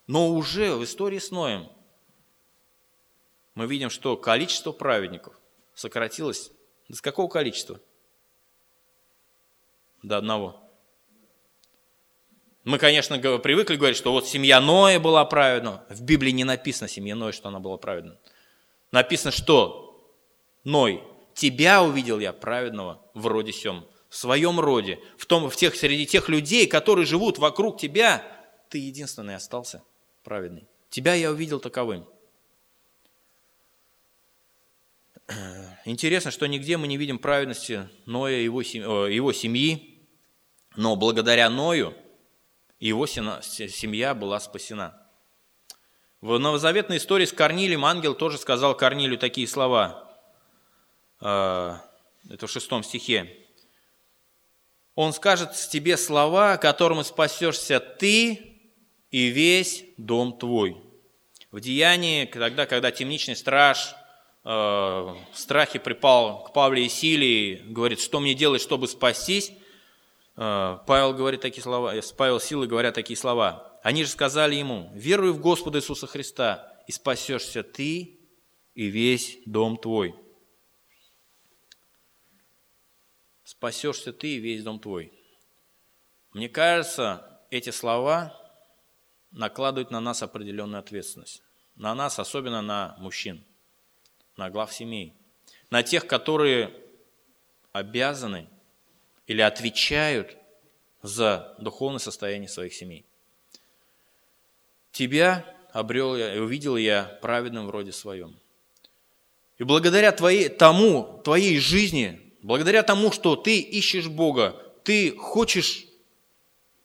Но 0.08 0.30
уже 0.30 0.76
в 0.76 0.84
истории 0.84 1.20
с 1.20 1.32
Ноем 1.32 1.70
мы 3.56 3.68
видим, 3.68 3.90
что 3.90 4.18
количество 4.18 4.72
праведников 4.72 5.36
сократилось. 5.76 6.52
До 6.90 7.02
какого 7.02 7.30
количества? 7.30 7.80
До 10.04 10.18
одного. 10.18 10.58
Мы, 12.64 12.78
конечно, 12.78 13.18
привыкли 13.18 13.76
говорить, 13.76 13.98
что 13.98 14.12
вот 14.12 14.28
семья 14.28 14.62
Ноя 14.62 15.00
была 15.00 15.26
праведна. 15.26 15.84
В 15.90 16.02
Библии 16.02 16.32
не 16.32 16.44
написано 16.44 16.88
семья 16.88 17.16
Ноя, 17.16 17.32
что 17.32 17.50
она 17.50 17.60
была 17.60 17.78
праведна. 17.78 18.18
Написано, 18.92 19.32
что 19.32 20.16
Ной, 20.64 21.04
тебя 21.34 21.82
увидел 21.82 22.20
я 22.20 22.34
праведного 22.34 23.04
в 23.16 23.26
роде 23.26 23.52
сем, 23.52 23.88
в 24.10 24.16
своем 24.16 24.60
роде, 24.60 25.00
в 25.18 25.26
том, 25.26 25.50
в 25.50 25.56
тех, 25.56 25.76
среди 25.76 26.06
тех 26.06 26.30
людей, 26.30 26.68
которые 26.68 27.06
живут 27.06 27.40
вокруг 27.40 27.80
тебя, 27.80 28.24
ты 28.70 28.78
единственный 28.78 29.36
остался 29.36 29.84
праведный. 30.24 30.68
Тебя 30.90 31.16
я 31.16 31.32
увидел 31.32 31.60
таковым. 31.60 32.06
Интересно, 35.86 36.30
что 36.30 36.46
нигде 36.46 36.78
мы 36.78 36.88
не 36.88 36.98
видим 36.98 37.18
праведности 37.18 37.90
Ноя 38.06 38.36
его, 38.36 38.62
его 38.62 39.34
семьи, 39.34 39.91
но 40.76 40.96
благодаря 40.96 41.50
Ною 41.50 41.94
его 42.80 43.06
семья 43.06 44.14
была 44.14 44.40
спасена. 44.40 44.98
В 46.22 46.38
новозаветной 46.38 46.98
истории 46.98 47.26
с 47.26 47.34
Корнилием 47.34 47.86
ангел 47.86 48.14
тоже 48.14 48.38
сказал 48.38 48.76
Корнилию 48.76 49.18
такие 49.18 49.48
слова. 49.48 50.18
А, 51.20 51.82
это 52.30 52.48
в 52.48 52.52
шестом 52.52 52.84
стихе. 52.84 53.38
Он 54.96 55.14
скажет 55.14 55.54
тебе 55.54 55.98
слова, 55.98 56.58
которым 56.58 57.04
спасешься 57.04 57.80
ты 57.80 58.60
и 59.10 59.28
весь 59.28 59.84
дом 59.98 60.38
твой. 60.38 60.78
В 61.52 61.60
деянии, 61.60 62.26
тогда, 62.26 62.66
когда 62.66 62.92
темничный 62.92 63.36
страж 63.36 63.94
э, 64.44 64.50
в 64.50 65.18
страхе 65.34 65.80
припал 65.80 66.44
к 66.44 66.54
Павле 66.54 66.86
и 66.86 66.90
Силии, 66.90 67.62
говорит, 67.66 68.00
что 68.00 68.20
мне 68.20 68.36
делать, 68.36 68.62
чтобы 68.62 68.88
спастись, 68.88 69.52
Э, 69.52 69.61
Павел 70.36 71.14
говорит 71.14 71.42
такие 71.42 71.62
слова, 71.62 71.96
э, 71.96 72.02
Павел 72.18 72.40
силы 72.40 72.68
говорят 72.68 72.96
такие 72.96 73.18
слова. 73.18 73.80
Они 73.84 74.04
же 74.04 74.10
сказали 74.10 74.56
ему, 74.56 74.90
веруй 74.94 75.32
в 75.32 75.42
Господа 75.42 75.80
Иисуса 75.80 76.08
Христа, 76.08 76.72
и 76.88 76.92
спасешься 76.92 77.64
ты 77.64 78.20
и 78.74 78.86
весь 78.88 79.40
дом 79.46 79.78
твой. 79.78 80.16
Спасешься 83.44 84.14
ты 84.14 84.36
и 84.36 84.40
весь 84.40 84.64
дом 84.64 84.80
твой. 84.80 85.12
Мне 86.32 86.48
кажется, 86.48 87.42
эти 87.50 87.70
слова 87.70 88.38
накладывают 89.32 89.92
на 89.92 90.00
нас 90.00 90.24
определенную 90.24 90.80
ответственность. 90.80 91.44
На 91.76 91.94
нас, 91.94 92.20
особенно 92.20 92.62
на 92.62 92.96
мужчин, 93.00 93.44
на 94.38 94.50
глав 94.50 94.74
семей. 94.74 95.14
На 95.70 95.84
тех, 95.84 96.08
которые 96.08 96.74
обязаны 97.72 98.50
или 99.28 99.42
отвечают 99.42 100.38
за 101.02 101.56
духовное 101.60 102.00
состояние 102.00 102.50
своих 102.50 102.74
семей. 102.74 103.06
Тебя 104.92 105.46
обрел 105.72 106.16
я 106.16 106.36
и 106.36 106.40
увидел 106.40 106.78
я 106.78 107.18
праведным 107.22 107.68
в 107.68 107.70
роде 107.70 107.92
своем. 107.92 108.38
И 109.58 109.64
благодаря 109.64 110.12
твоей, 110.12 110.50
тому, 110.50 111.22
твоей 111.24 111.60
жизни, 111.60 112.34
благодаря 112.42 112.84
тому, 112.84 113.12
что 113.12 113.36
ты 113.36 113.60
ищешь 113.60 114.08
Бога, 114.08 114.56
ты 114.84 115.16
хочешь 115.16 115.86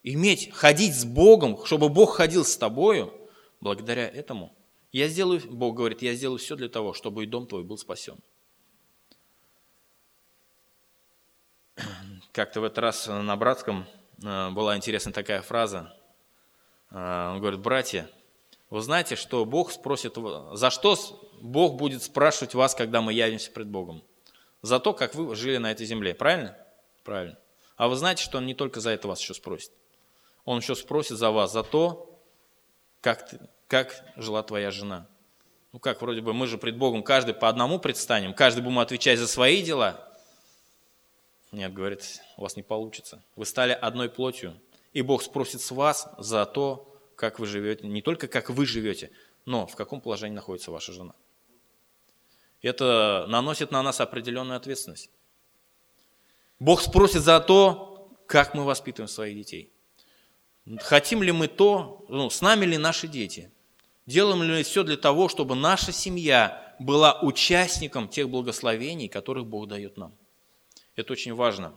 иметь, 0.03 0.53
ходить 0.53 0.95
с 0.95 1.05
Богом, 1.05 1.65
чтобы 1.65 1.89
Бог 1.89 2.15
ходил 2.15 2.45
с 2.45 2.57
тобою, 2.57 3.13
благодаря 3.61 4.07
этому, 4.07 4.55
я 4.93 5.09
сделаю, 5.09 5.43
Бог 5.51 5.77
говорит, 5.77 6.03
я 6.03 6.15
сделаю 6.15 6.39
все 6.39 6.55
для 6.57 6.69
того, 6.69 6.93
чтобы 6.93 7.25
и 7.25 7.27
дом 7.27 7.47
твой 7.47 7.65
был 7.65 7.77
спасен. 7.77 8.19
Как-то 12.33 12.61
в 12.61 12.65
этот 12.65 12.79
раз 12.79 13.07
на 13.07 13.37
Братском 13.37 13.87
э, 14.23 14.51
была 14.51 14.77
интересная 14.77 15.13
такая 15.13 15.43
фраза. 15.43 15.93
Э, 16.91 17.33
он 17.33 17.41
говорит, 17.41 17.61
братья, 17.61 18.11
вы 18.71 18.81
знаете, 18.81 19.17
что 19.17 19.45
Бог 19.45 19.71
спросит, 19.71 20.17
за 20.53 20.71
что 20.71 20.97
Бог 21.41 21.77
будет 21.77 22.03
спрашивать 22.03 22.55
вас, 22.55 22.75
когда 22.75 23.01
мы 23.01 23.13
явимся 23.13 23.51
пред 23.51 23.69
Богом? 23.69 24.03
За 24.63 24.81
то, 24.81 24.93
как 24.93 25.15
вы 25.15 25.37
жили 25.37 25.59
на 25.59 25.71
этой 25.71 25.87
земле, 25.87 26.15
правильно? 26.15 26.57
Правильно. 27.05 27.39
А 27.77 27.89
вы 27.89 27.97
знаете, 27.97 28.23
что 28.23 28.39
Он 28.39 28.47
не 28.47 28.55
только 28.55 28.81
за 28.81 28.91
это 28.91 29.07
вас 29.07 29.21
еще 29.21 29.35
спросит. 29.35 29.71
Он 30.45 30.59
еще 30.59 30.75
спросит 30.75 31.19
за 31.19 31.31
вас, 31.31 31.53
за 31.53 31.63
то, 31.63 32.21
как, 33.01 33.29
ты, 33.29 33.39
как 33.69 34.05
жила 34.17 34.43
твоя 34.43 34.71
жена. 34.71 35.07
Ну 35.73 35.79
как, 35.79 36.01
вроде 36.01 36.23
бы 36.23 36.33
мы 36.33 36.47
же 36.47 36.59
пред 36.59 36.77
Богом 36.77 37.03
каждый 37.03 37.35
по 37.35 37.49
одному 37.49 37.79
предстанем, 37.79 38.33
каждый 38.33 38.63
будем 38.63 38.79
отвечать 38.79 39.19
за 39.19 39.29
свои 39.29 39.63
дела, 39.63 40.06
нет, 41.53 41.73
говорит, 41.73 42.21
у 42.37 42.43
вас 42.43 42.57
не 42.57 42.63
получится. 42.63 43.23
Вы 43.37 43.47
стали 43.47 43.73
одной 43.73 44.09
плотью. 44.09 44.61
И 44.93 45.03
Бог 45.03 45.23
спросит 45.23 45.61
с 45.61 45.71
вас 45.71 46.09
за 46.19 46.45
то, 46.47 46.93
как 47.17 47.39
вы 47.39 47.47
живете, 47.47 47.87
не 47.87 48.03
только 48.03 48.29
как 48.29 48.51
вы 48.51 48.67
живете, 48.67 49.11
но 49.45 49.67
в 49.67 49.77
каком 49.77 50.01
положении 50.01 50.35
находится 50.35 50.71
ваша 50.71 50.93
жена. 50.93 51.15
Это 52.63 53.27
наносит 53.29 53.71
на 53.71 53.83
нас 53.83 54.01
определенную 54.01 54.57
ответственность. 54.57 55.11
Бог 56.59 56.81
спросит 56.81 57.23
за 57.23 57.41
то, 57.41 58.11
как 58.27 58.55
мы 58.55 58.65
воспитываем 58.65 59.09
своих 59.09 59.37
детей. 59.37 59.71
Хотим 60.81 61.23
ли 61.23 61.31
мы 61.31 61.49
то, 61.49 62.05
ну, 62.09 62.29
с 62.29 62.41
нами 62.41 62.65
ли 62.65 62.77
наши 62.77 63.07
дети? 63.07 63.53
Делаем 64.07 64.43
ли 64.43 64.63
все 64.63 64.83
для 64.83 64.97
того, 64.97 65.29
чтобы 65.29 65.55
наша 65.55 65.93
семья 65.93 66.75
была 66.79 67.21
участником 67.21 68.09
тех 68.09 68.29
благословений, 68.29 69.09
которых 69.09 69.47
Бог 69.47 69.69
дает 69.69 69.97
нам? 69.97 70.13
Это 70.97 71.13
очень 71.13 71.35
важно. 71.35 71.75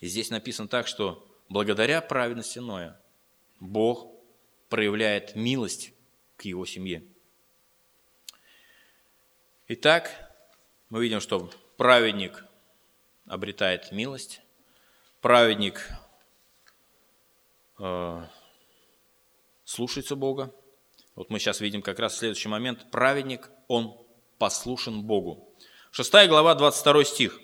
И 0.00 0.08
здесь 0.08 0.30
написано 0.30 0.68
так, 0.68 0.88
что 0.88 1.24
благодаря 1.48 2.00
праведности 2.00 2.58
Ноя 2.58 3.00
Бог 3.60 4.12
проявляет 4.68 5.36
милость 5.36 5.92
к 6.36 6.42
его 6.44 6.66
семье. 6.66 7.04
Итак, 9.68 10.10
мы 10.90 11.02
видим, 11.02 11.20
что 11.20 11.48
праведник 11.76 12.44
обретает 13.26 13.92
милость, 13.92 14.42
праведник 15.20 15.88
э, 17.78 18.26
слушается 19.64 20.16
Бога. 20.16 20.52
Вот 21.14 21.30
мы 21.30 21.38
сейчас 21.38 21.60
видим 21.60 21.82
как 21.82 22.00
раз 22.00 22.18
следующий 22.18 22.48
момент. 22.48 22.90
Праведник, 22.90 23.50
он 23.68 23.96
послушен 24.38 25.02
Богу. 25.02 25.54
Шестая 25.92 26.26
глава, 26.26 26.56
22 26.56 27.04
стих. 27.04 27.40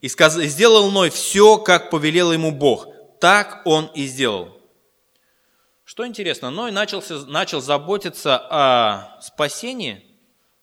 И 0.00 0.08
сделал 0.08 0.90
Ной 0.90 1.10
все, 1.10 1.58
как 1.58 1.90
повелел 1.90 2.32
ему 2.32 2.52
Бог. 2.52 2.88
Так 3.20 3.62
он 3.66 3.86
и 3.94 4.06
сделал. 4.06 4.56
Что 5.84 6.06
интересно, 6.06 6.50
Ной 6.50 6.70
начался, 6.70 7.26
начал 7.26 7.60
заботиться 7.60 8.38
о 8.38 9.20
спасении. 9.20 10.06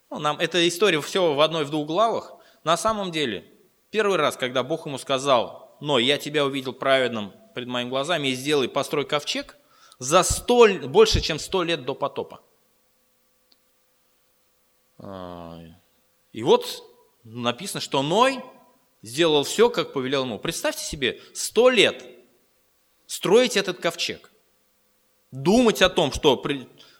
Ну, 0.09 0.19
нам, 0.19 0.39
эта 0.39 0.67
история 0.67 1.01
все 1.01 1.33
в 1.33 1.41
одной, 1.41 1.65
в 1.65 1.69
двух 1.69 1.85
главах. 1.85 2.33
На 2.63 2.77
самом 2.77 3.11
деле, 3.11 3.45
первый 3.91 4.17
раз, 4.17 4.37
когда 4.37 4.63
Бог 4.63 4.85
ему 4.85 4.97
сказал, 4.97 5.77
Ной, 5.81 6.05
я 6.05 6.17
тебя 6.17 6.45
увидел 6.45 6.73
праведным 6.73 7.33
пред 7.53 7.67
моими 7.67 7.89
глазами, 7.89 8.29
и 8.29 8.33
сделай, 8.33 8.67
построй 8.67 9.05
ковчег, 9.05 9.57
за 9.99 10.23
сто, 10.23 10.67
больше, 10.87 11.21
чем 11.21 11.39
сто 11.39 11.63
лет 11.63 11.85
до 11.85 11.93
потопа. 11.93 12.41
А, 14.97 15.59
и 16.31 16.41
вот 16.41 16.83
написано, 17.23 17.81
что 17.81 18.01
Ной 18.01 18.41
сделал 19.01 19.43
все, 19.43 19.69
как 19.69 19.93
повелел 19.93 20.23
ему. 20.23 20.39
Представьте 20.39 20.83
себе, 20.83 21.21
сто 21.33 21.69
лет 21.69 22.03
строить 23.05 23.57
этот 23.57 23.79
ковчег, 23.79 24.31
думать 25.31 25.81
о 25.81 25.89
том, 25.89 26.11
что 26.11 26.35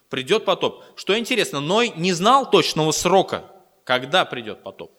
придет 0.10 0.45
потоп. 0.45 0.83
Что 0.95 1.17
интересно, 1.17 1.60
Ной 1.60 1.93
не 1.95 2.13
знал 2.13 2.49
точного 2.49 2.91
срока, 2.91 3.51
когда 3.83 4.25
придет 4.25 4.63
потоп. 4.63 4.91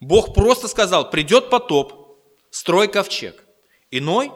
Бог 0.00 0.34
просто 0.34 0.68
сказал, 0.68 1.10
придет 1.10 1.50
потоп, 1.50 2.18
строй 2.50 2.88
ковчег. 2.88 3.44
И 3.90 4.00
Ной 4.00 4.32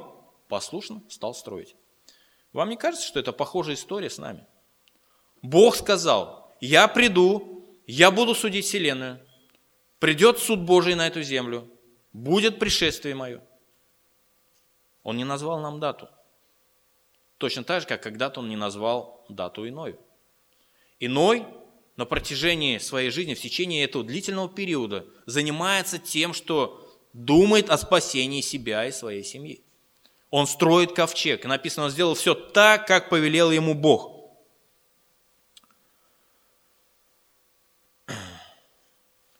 послушно 0.49 1.03
стал 1.09 1.35
строить. 1.35 1.75
Вам 2.53 2.69
не 2.69 2.77
кажется, 2.77 3.07
что 3.07 3.19
это 3.21 3.33
похожая 3.33 3.75
история 3.75 4.11
с 4.11 4.19
нами? 4.19 4.47
Бог 5.43 5.77
сказал, 5.77 6.53
я 6.61 6.87
приду, 6.89 7.67
я 7.87 8.11
буду 8.11 8.35
судить 8.35 8.65
вселенную, 8.65 9.21
придет 9.99 10.39
суд 10.39 10.61
Божий 10.61 10.95
на 10.95 11.07
эту 11.07 11.23
землю, 11.23 11.69
будет 12.15 12.59
пришествие 12.59 13.15
мое. 13.15 13.43
Он 15.03 15.19
не 15.19 15.25
назвал 15.25 15.61
нам 15.61 15.81
дату. 15.81 16.09
Точно 17.37 17.63
так 17.63 17.83
же, 17.83 17.87
как 17.87 18.03
когда-то 18.03 18.41
он 18.41 18.49
не 18.49 18.57
назвал 18.57 19.27
дату 19.29 19.69
иною. 19.69 19.99
Иной 21.01 21.45
на 21.97 22.07
протяжении 22.07 22.79
своей 22.79 23.11
жизни, 23.11 23.35
в 23.35 23.41
течение 23.41 23.85
этого 23.85 24.03
длительного 24.03 24.49
периода, 24.49 25.05
занимается 25.27 25.99
тем, 25.99 26.33
что 26.33 26.81
думает 27.13 27.69
о 27.69 27.77
спасении 27.77 28.41
себя 28.41 28.87
и 28.87 28.93
своей 28.93 29.23
семьи. 29.23 29.63
Он 30.31 30.47
строит 30.47 30.93
ковчег. 30.93 31.45
И 31.45 31.49
написано, 31.49 31.87
он 31.87 31.91
сделал 31.91 32.15
все 32.15 32.35
так, 32.35 32.87
как 32.87 33.11
повелел 33.11 33.51
ему 33.51 33.75
Бог. 33.75 34.15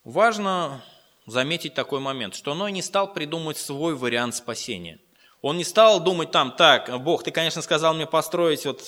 Важно 0.05 0.85
заметить 1.27 1.75
такой 1.75 2.01
момент, 2.01 2.35
что 2.35 2.55
Ной 2.55 2.73
не 2.73 2.83
стал 2.83 3.13
придумывать 3.13 3.59
свой 3.59 3.95
вариант 3.95 4.35
спасения. 4.35 4.99
Он 5.43 5.57
не 5.57 5.65
стал 5.65 6.01
думать 6.01 6.31
там, 6.31 6.53
так, 6.57 7.03
Бог, 7.03 7.23
ты, 7.23 7.31
конечно, 7.31 7.63
сказал 7.63 7.95
мне 7.95 8.07
построить 8.07 8.65
вот 8.65 8.83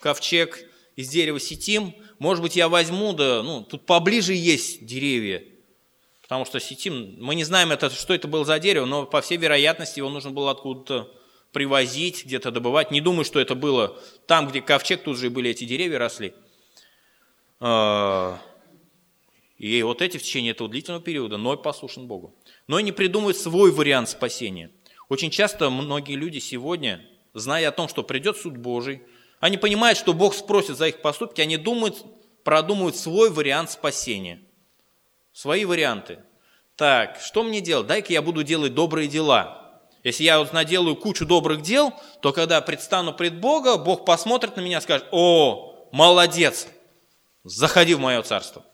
ковчег 0.00 0.58
из 0.96 1.08
дерева 1.08 1.40
сетим, 1.40 1.94
может 2.18 2.42
быть, 2.42 2.56
я 2.56 2.68
возьму, 2.68 3.12
да, 3.12 3.42
ну, 3.42 3.62
тут 3.62 3.86
поближе 3.86 4.34
есть 4.34 4.84
деревья, 4.84 5.42
потому 6.22 6.44
что 6.44 6.60
сетим, 6.60 7.16
мы 7.18 7.34
не 7.34 7.44
знаем, 7.44 7.72
это, 7.72 7.90
что 7.90 8.14
это 8.14 8.28
было 8.28 8.44
за 8.44 8.58
дерево, 8.58 8.84
но, 8.84 9.06
по 9.06 9.20
всей 9.20 9.38
вероятности, 9.38 9.98
его 9.98 10.08
нужно 10.08 10.30
было 10.30 10.50
откуда-то 10.50 11.10
привозить, 11.52 12.26
где-то 12.26 12.50
добывать. 12.50 12.90
Не 12.90 13.00
думаю, 13.00 13.24
что 13.24 13.40
это 13.40 13.54
было 13.54 13.96
там, 14.26 14.48
где 14.48 14.60
ковчег, 14.60 15.02
тут 15.04 15.16
же 15.16 15.30
были 15.30 15.50
эти 15.50 15.64
деревья 15.64 15.98
росли. 15.98 16.34
И 19.56 19.82
вот 19.82 20.02
эти 20.02 20.18
в 20.18 20.22
течение 20.22 20.52
этого 20.52 20.68
длительного 20.68 21.02
периода 21.02 21.36
Ной 21.36 21.56
послушен 21.56 22.06
Богу. 22.06 22.34
Ной 22.66 22.82
не 22.82 22.92
придумывает 22.92 23.36
свой 23.36 23.70
вариант 23.70 24.08
спасения. 24.08 24.70
Очень 25.08 25.30
часто 25.30 25.70
многие 25.70 26.16
люди 26.16 26.38
сегодня, 26.38 27.04
зная 27.34 27.68
о 27.68 27.72
том, 27.72 27.88
что 27.88 28.02
придет 28.02 28.36
суд 28.36 28.56
Божий, 28.56 29.02
они 29.40 29.58
понимают, 29.58 29.98
что 29.98 30.12
Бог 30.12 30.34
спросит 30.34 30.76
за 30.76 30.88
их 30.88 31.02
поступки, 31.02 31.40
они 31.40 31.56
думают, 31.56 32.04
продумывают 32.42 32.96
свой 32.96 33.30
вариант 33.30 33.70
спасения. 33.70 34.40
Свои 35.32 35.64
варианты. 35.64 36.20
Так, 36.76 37.20
что 37.20 37.42
мне 37.42 37.60
делать? 37.60 37.86
Дай-ка 37.86 38.12
я 38.12 38.22
буду 38.22 38.42
делать 38.42 38.74
добрые 38.74 39.08
дела. 39.08 39.82
Если 40.02 40.24
я 40.24 40.38
вот 40.38 40.52
наделаю 40.52 40.96
кучу 40.96 41.24
добрых 41.24 41.62
дел, 41.62 41.92
то 42.20 42.32
когда 42.32 42.60
предстану 42.60 43.12
пред 43.12 43.40
Бога, 43.40 43.76
Бог 43.76 44.04
посмотрит 44.04 44.56
на 44.56 44.60
меня 44.60 44.78
и 44.78 44.80
скажет, 44.82 45.06
о, 45.12 45.88
молодец, 45.92 46.66
заходи 47.44 47.94
в 47.94 48.00
мое 48.00 48.22
царство. 48.22 48.64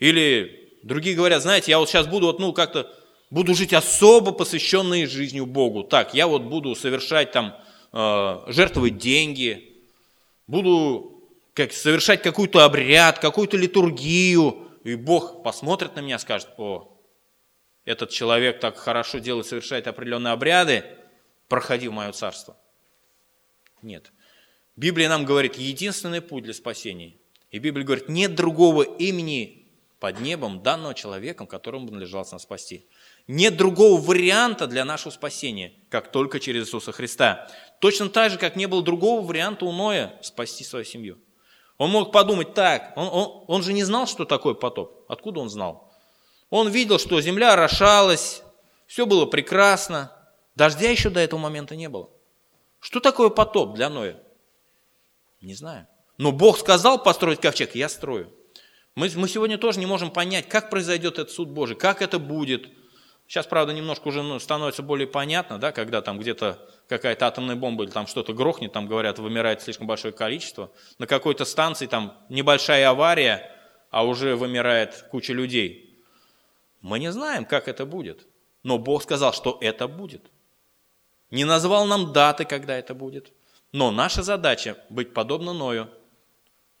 Или 0.00 0.74
другие 0.82 1.14
говорят, 1.14 1.42
знаете, 1.42 1.70
я 1.70 1.78
вот 1.78 1.88
сейчас 1.88 2.08
буду 2.08 2.26
вот, 2.26 2.40
ну, 2.40 2.52
как-то, 2.52 2.92
буду 3.30 3.54
жить 3.54 3.72
особо 3.72 4.32
посвященной 4.32 5.06
жизнью 5.06 5.46
Богу. 5.46 5.84
Так, 5.84 6.14
я 6.14 6.26
вот 6.26 6.42
буду 6.42 6.74
совершать 6.74 7.30
там 7.30 7.54
Э, 7.92 8.44
жертвовать 8.46 8.98
деньги, 8.98 9.82
буду 10.46 11.24
как, 11.54 11.72
совершать 11.72 12.22
какой-то 12.22 12.64
обряд, 12.64 13.18
какую-то 13.18 13.56
литургию, 13.56 14.68
и 14.84 14.94
Бог 14.94 15.42
посмотрит 15.42 15.96
на 15.96 16.00
меня 16.00 16.20
скажет, 16.20 16.48
о, 16.56 16.96
этот 17.84 18.10
человек 18.10 18.60
так 18.60 18.76
хорошо 18.76 19.18
делает, 19.18 19.46
совершает 19.46 19.88
определенные 19.88 20.32
обряды, 20.32 20.84
проходи 21.48 21.88
в 21.88 21.92
мое 21.92 22.12
царство. 22.12 22.56
Нет. 23.82 24.12
Библия 24.76 25.08
нам 25.08 25.24
говорит, 25.24 25.56
единственный 25.56 26.20
путь 26.20 26.44
для 26.44 26.54
спасения. 26.54 27.16
И 27.50 27.58
Библия 27.58 27.84
говорит, 27.84 28.08
нет 28.08 28.36
другого 28.36 28.82
имени 28.82 29.59
под 30.00 30.20
небом, 30.20 30.62
данного 30.62 30.94
человеком, 30.94 31.46
которому 31.46 31.90
надлежалось 31.90 32.32
нас 32.32 32.42
спасти. 32.42 32.88
Нет 33.28 33.56
другого 33.58 34.00
варианта 34.00 34.66
для 34.66 34.86
нашего 34.86 35.12
спасения, 35.12 35.74
как 35.90 36.10
только 36.10 36.40
через 36.40 36.66
Иисуса 36.66 36.90
Христа. 36.90 37.48
Точно 37.80 38.08
так 38.08 38.32
же, 38.32 38.38
как 38.38 38.56
не 38.56 38.66
было 38.66 38.82
другого 38.82 39.24
варианта 39.24 39.66
у 39.66 39.72
Ноя 39.72 40.18
спасти 40.22 40.64
свою 40.64 40.86
семью. 40.86 41.18
Он 41.76 41.90
мог 41.90 42.12
подумать 42.12 42.54
так, 42.54 42.92
он, 42.96 43.08
он, 43.08 43.44
он 43.46 43.62
же 43.62 43.72
не 43.74 43.84
знал, 43.84 44.06
что 44.06 44.24
такое 44.24 44.54
потоп. 44.54 45.04
Откуда 45.08 45.40
он 45.40 45.50
знал? 45.50 45.92
Он 46.48 46.68
видел, 46.68 46.98
что 46.98 47.20
земля 47.20 47.52
орошалась, 47.52 48.42
все 48.86 49.06
было 49.06 49.26
прекрасно. 49.26 50.12
Дождя 50.56 50.90
еще 50.90 51.10
до 51.10 51.20
этого 51.20 51.38
момента 51.38 51.76
не 51.76 51.88
было. 51.88 52.10
Что 52.80 53.00
такое 53.00 53.28
потоп 53.28 53.74
для 53.74 53.90
Ноя? 53.90 54.18
Не 55.42 55.54
знаю. 55.54 55.86
Но 56.16 56.32
Бог 56.32 56.58
сказал 56.58 57.02
построить 57.02 57.40
ковчег, 57.40 57.74
я 57.74 57.88
строю. 57.88 58.32
Мы, 58.94 59.10
мы 59.16 59.28
сегодня 59.28 59.58
тоже 59.58 59.78
не 59.78 59.86
можем 59.86 60.10
понять, 60.10 60.48
как 60.48 60.70
произойдет 60.70 61.14
этот 61.18 61.30
суд 61.30 61.48
Божий, 61.48 61.76
как 61.76 62.02
это 62.02 62.18
будет– 62.18 62.68
Сейчас, 63.30 63.46
правда, 63.46 63.72
немножко 63.72 64.08
уже 64.08 64.24
ну, 64.24 64.40
становится 64.40 64.82
более 64.82 65.06
понятно, 65.06 65.60
да, 65.60 65.70
когда 65.70 66.02
там 66.02 66.18
где-то 66.18 66.68
какая-то 66.88 67.28
атомная 67.28 67.54
бомба 67.54 67.84
или 67.84 67.90
там 67.92 68.08
что-то 68.08 68.32
грохнет, 68.32 68.72
там 68.72 68.88
говорят, 68.88 69.20
вымирает 69.20 69.62
слишком 69.62 69.86
большое 69.86 70.12
количество. 70.12 70.72
На 70.98 71.06
какой-то 71.06 71.44
станции 71.44 71.86
там 71.86 72.18
небольшая 72.28 72.90
авария, 72.90 73.56
а 73.92 74.04
уже 74.04 74.34
вымирает 74.34 75.06
куча 75.12 75.32
людей. 75.32 76.02
Мы 76.80 76.98
не 76.98 77.12
знаем, 77.12 77.44
как 77.44 77.68
это 77.68 77.86
будет. 77.86 78.26
Но 78.64 78.78
Бог 78.78 79.04
сказал, 79.04 79.32
что 79.32 79.58
это 79.60 79.86
будет. 79.86 80.28
Не 81.30 81.44
назвал 81.44 81.86
нам 81.86 82.12
даты, 82.12 82.44
когда 82.44 82.76
это 82.76 82.94
будет. 82.94 83.32
Но 83.70 83.92
наша 83.92 84.24
задача 84.24 84.76
быть 84.88 85.14
подобно 85.14 85.52
Ною, 85.52 85.88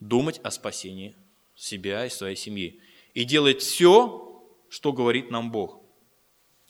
думать 0.00 0.40
о 0.42 0.50
спасении 0.50 1.14
себя 1.60 2.06
и 2.06 2.10
своей 2.10 2.36
семьи. 2.36 2.80
И 3.14 3.24
делать 3.24 3.62
все, 3.62 4.42
что 4.68 4.92
говорит 4.92 5.30
нам 5.30 5.50
Бог. 5.52 5.80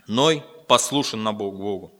Ной 0.07 0.43
послушен 0.67 1.23
на 1.23 1.33
Бог 1.33 1.57
Богу. 1.57 1.93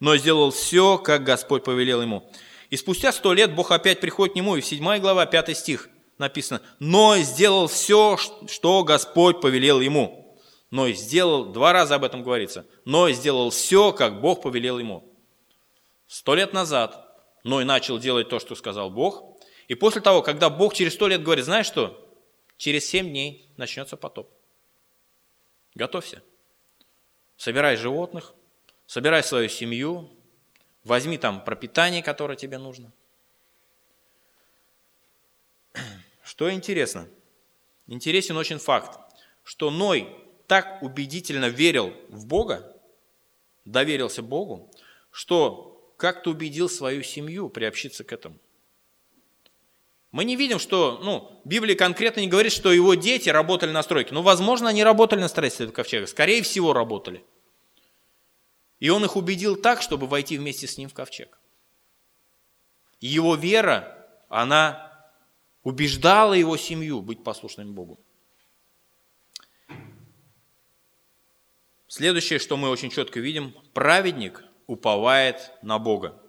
Ной 0.00 0.18
сделал 0.18 0.50
все, 0.50 0.98
как 0.98 1.24
Господь 1.24 1.64
повелел 1.64 2.02
ему. 2.02 2.30
И 2.70 2.76
спустя 2.76 3.12
сто 3.12 3.32
лет 3.32 3.54
Бог 3.54 3.70
опять 3.70 4.00
приходит 4.00 4.34
к 4.34 4.36
нему, 4.36 4.56
и 4.56 4.60
в 4.60 4.66
7 4.66 4.98
глава, 4.98 5.26
5 5.26 5.56
стих 5.56 5.88
написано, 6.18 6.60
Ной 6.80 7.22
сделал 7.22 7.66
все, 7.66 8.16
что 8.16 8.84
Господь 8.84 9.40
повелел 9.40 9.80
ему. 9.80 10.38
Ной 10.70 10.92
сделал, 10.94 11.46
два 11.46 11.72
раза 11.72 11.94
об 11.94 12.04
этом 12.04 12.22
говорится, 12.22 12.66
Ной 12.84 13.14
сделал 13.14 13.50
все, 13.50 13.92
как 13.92 14.20
Бог 14.20 14.42
повелел 14.42 14.78
ему. 14.78 15.04
Сто 16.06 16.34
лет 16.34 16.52
назад 16.52 17.08
Ной 17.44 17.64
начал 17.64 17.98
делать 17.98 18.28
то, 18.28 18.40
что 18.40 18.54
сказал 18.54 18.90
Бог, 18.90 19.38
и 19.68 19.74
после 19.74 20.00
того, 20.00 20.20
когда 20.22 20.50
Бог 20.50 20.74
через 20.74 20.94
сто 20.94 21.08
лет 21.08 21.22
говорит, 21.22 21.44
знаешь 21.44 21.66
что, 21.66 22.03
через 22.64 22.86
семь 22.88 23.10
дней 23.10 23.46
начнется 23.58 23.94
потоп. 23.94 24.32
Готовься. 25.74 26.22
Собирай 27.36 27.76
животных, 27.76 28.34
собирай 28.86 29.22
свою 29.22 29.50
семью, 29.50 30.10
возьми 30.82 31.18
там 31.18 31.44
пропитание, 31.44 32.02
которое 32.02 32.36
тебе 32.36 32.56
нужно. 32.56 32.90
Что 36.24 36.50
интересно? 36.50 37.06
Интересен 37.86 38.38
очень 38.38 38.56
факт, 38.56 38.98
что 39.42 39.70
Ной 39.70 40.08
так 40.46 40.82
убедительно 40.82 41.50
верил 41.50 41.92
в 42.08 42.24
Бога, 42.24 42.74
доверился 43.66 44.22
Богу, 44.22 44.72
что 45.10 45.94
как-то 45.98 46.30
убедил 46.30 46.70
свою 46.70 47.02
семью 47.02 47.50
приобщиться 47.50 48.04
к 48.04 48.12
этому. 48.14 48.38
Мы 50.14 50.24
не 50.24 50.36
видим, 50.36 50.60
что, 50.60 51.00
ну, 51.02 51.42
Библия 51.44 51.74
конкретно 51.74 52.20
не 52.20 52.28
говорит, 52.28 52.52
что 52.52 52.72
его 52.72 52.94
дети 52.94 53.30
работали 53.30 53.72
на 53.72 53.82
стройке. 53.82 54.14
Ну, 54.14 54.22
возможно, 54.22 54.68
они 54.68 54.84
работали 54.84 55.18
на 55.18 55.26
строительстве 55.26 55.66
ковчега. 55.72 56.06
Скорее 56.06 56.40
всего, 56.42 56.72
работали. 56.72 57.24
И 58.78 58.90
он 58.90 59.04
их 59.04 59.16
убедил 59.16 59.56
так, 59.56 59.82
чтобы 59.82 60.06
войти 60.06 60.38
вместе 60.38 60.68
с 60.68 60.78
ним 60.78 60.88
в 60.88 60.94
ковчег. 60.94 61.40
его 63.00 63.34
вера, 63.34 64.06
она 64.28 65.04
убеждала 65.64 66.34
его 66.34 66.56
семью 66.56 67.02
быть 67.02 67.24
послушными 67.24 67.72
Богу. 67.72 67.98
Следующее, 71.88 72.38
что 72.38 72.56
мы 72.56 72.68
очень 72.68 72.90
четко 72.90 73.18
видим, 73.18 73.52
праведник 73.72 74.44
уповает 74.68 75.50
на 75.62 75.80
Бога. 75.80 76.22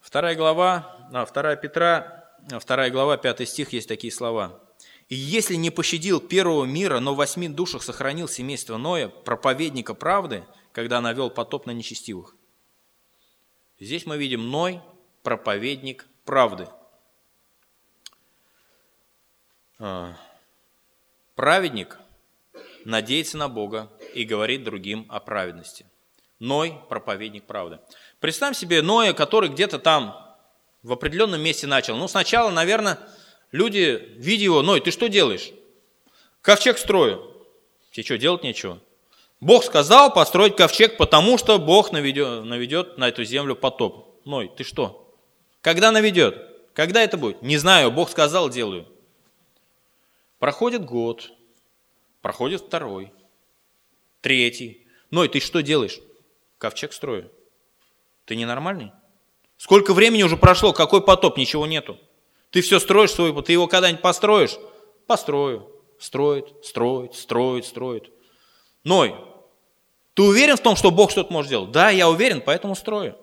Вторая 0.00 0.34
глава, 0.34 0.96
а, 1.12 1.24
вторая 1.24 1.56
Петра, 1.56 2.26
а, 2.50 2.58
вторая 2.58 2.90
глава, 2.90 3.16
пятый 3.16 3.46
стих, 3.46 3.72
есть 3.72 3.88
такие 3.88 4.12
слова. 4.12 4.60
И 5.08 5.14
если 5.14 5.56
не 5.56 5.70
пощадил 5.70 6.20
первого 6.20 6.64
мира, 6.64 7.00
но 7.00 7.14
в 7.14 7.18
восьми 7.18 7.48
душах 7.48 7.82
сохранил 7.82 8.28
семейство 8.28 8.76
Ноя, 8.76 9.08
проповедника 9.08 9.92
правды, 9.92 10.44
когда 10.72 11.00
навел 11.00 11.30
потоп 11.30 11.66
на 11.66 11.72
нечестивых. 11.72 12.34
Здесь 13.78 14.06
мы 14.06 14.16
видим 14.16 14.50
Ной, 14.50 14.80
проповедник 15.22 16.06
правды. 16.24 16.68
А, 19.78 20.16
праведник 21.34 21.98
надеется 22.84 23.36
на 23.36 23.48
Бога 23.48 23.90
и 24.14 24.24
говорит 24.24 24.64
другим 24.64 25.06
о 25.08 25.20
праведности. 25.20 25.86
Ной– 26.38 26.80
проповедник 26.88 27.44
правды. 27.44 27.80
Представь 28.20 28.56
себе 28.56 28.82
Ноя, 28.82 29.12
который 29.12 29.50
где-то 29.50 29.78
там 29.78 30.16
в 30.82 30.92
определенном 30.92 31.40
месте 31.40 31.66
начал. 31.66 31.96
Ну, 31.96 32.06
сначала, 32.06 32.50
наверное, 32.50 32.98
Люди, 33.52 34.14
видя 34.16 34.44
его, 34.44 34.62
Ной, 34.62 34.80
ты 34.80 34.90
что 34.90 35.08
делаешь? 35.08 35.50
Ковчег 36.40 36.78
строю. 36.78 37.26
Тебе 37.90 38.04
что, 38.04 38.18
делать 38.18 38.44
нечего? 38.44 38.80
Бог 39.40 39.64
сказал 39.64 40.12
построить 40.12 40.54
ковчег, 40.54 40.96
потому 40.96 41.36
что 41.38 41.58
Бог 41.58 41.92
наведет, 41.92 42.44
наведет 42.44 42.98
на 42.98 43.08
эту 43.08 43.24
землю 43.24 43.56
потоп. 43.56 44.20
Ной, 44.24 44.50
ты 44.54 44.64
что? 44.64 45.16
Когда 45.62 45.90
наведет? 45.90 46.46
Когда 46.74 47.02
это 47.02 47.16
будет? 47.16 47.42
Не 47.42 47.56
знаю, 47.56 47.90
Бог 47.90 48.10
сказал, 48.10 48.48
делаю. 48.48 48.86
Проходит 50.38 50.84
год, 50.84 51.32
проходит 52.22 52.62
второй, 52.62 53.12
третий. 54.20 54.86
Ной, 55.10 55.28
ты 55.28 55.40
что 55.40 55.60
делаешь? 55.60 55.98
Ковчег 56.58 56.92
строю. 56.92 57.30
Ты 58.30 58.36
ненормальный? 58.36 58.92
Сколько 59.56 59.92
времени 59.92 60.22
уже 60.22 60.36
прошло, 60.36 60.72
какой 60.72 61.02
потоп, 61.02 61.36
ничего 61.36 61.66
нету. 61.66 61.98
Ты 62.52 62.60
все 62.60 62.78
строишь 62.78 63.10
свой, 63.10 63.34
ты 63.42 63.50
его 63.50 63.66
когда-нибудь 63.66 64.02
построишь? 64.02 64.56
Построю. 65.08 65.68
Строит, 65.98 66.46
строит, 66.62 67.16
строит, 67.16 67.66
строит. 67.66 68.12
Ной, 68.84 69.16
ты 70.14 70.22
уверен 70.22 70.56
в 70.56 70.60
том, 70.60 70.76
что 70.76 70.92
Бог 70.92 71.10
что-то 71.10 71.32
может 71.32 71.48
сделать? 71.48 71.72
Да, 71.72 71.90
я 71.90 72.08
уверен, 72.08 72.40
поэтому 72.40 72.76
строю. 72.76 73.18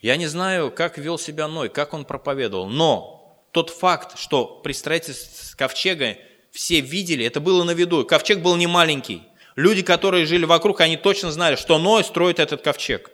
Я 0.00 0.16
не 0.16 0.26
знаю, 0.26 0.70
как 0.70 0.96
вел 0.96 1.18
себя 1.18 1.48
Ной, 1.48 1.68
как 1.68 1.92
он 1.92 2.06
проповедовал, 2.06 2.66
но 2.66 3.46
тот 3.52 3.68
факт, 3.68 4.18
что 4.18 4.60
при 4.64 4.72
строительстве 4.72 5.54
ковчега 5.54 6.16
все 6.50 6.80
видели, 6.80 7.26
это 7.26 7.40
было 7.40 7.62
на 7.62 7.72
виду. 7.72 8.06
Ковчег 8.06 8.38
был 8.38 8.56
не 8.56 8.66
маленький. 8.66 9.22
Люди, 9.56 9.82
которые 9.82 10.26
жили 10.26 10.44
вокруг, 10.44 10.82
они 10.82 10.98
точно 10.98 11.32
знали, 11.32 11.56
что 11.56 11.78
Ной 11.78 12.04
строит 12.04 12.38
этот 12.38 12.60
ковчег. 12.60 13.10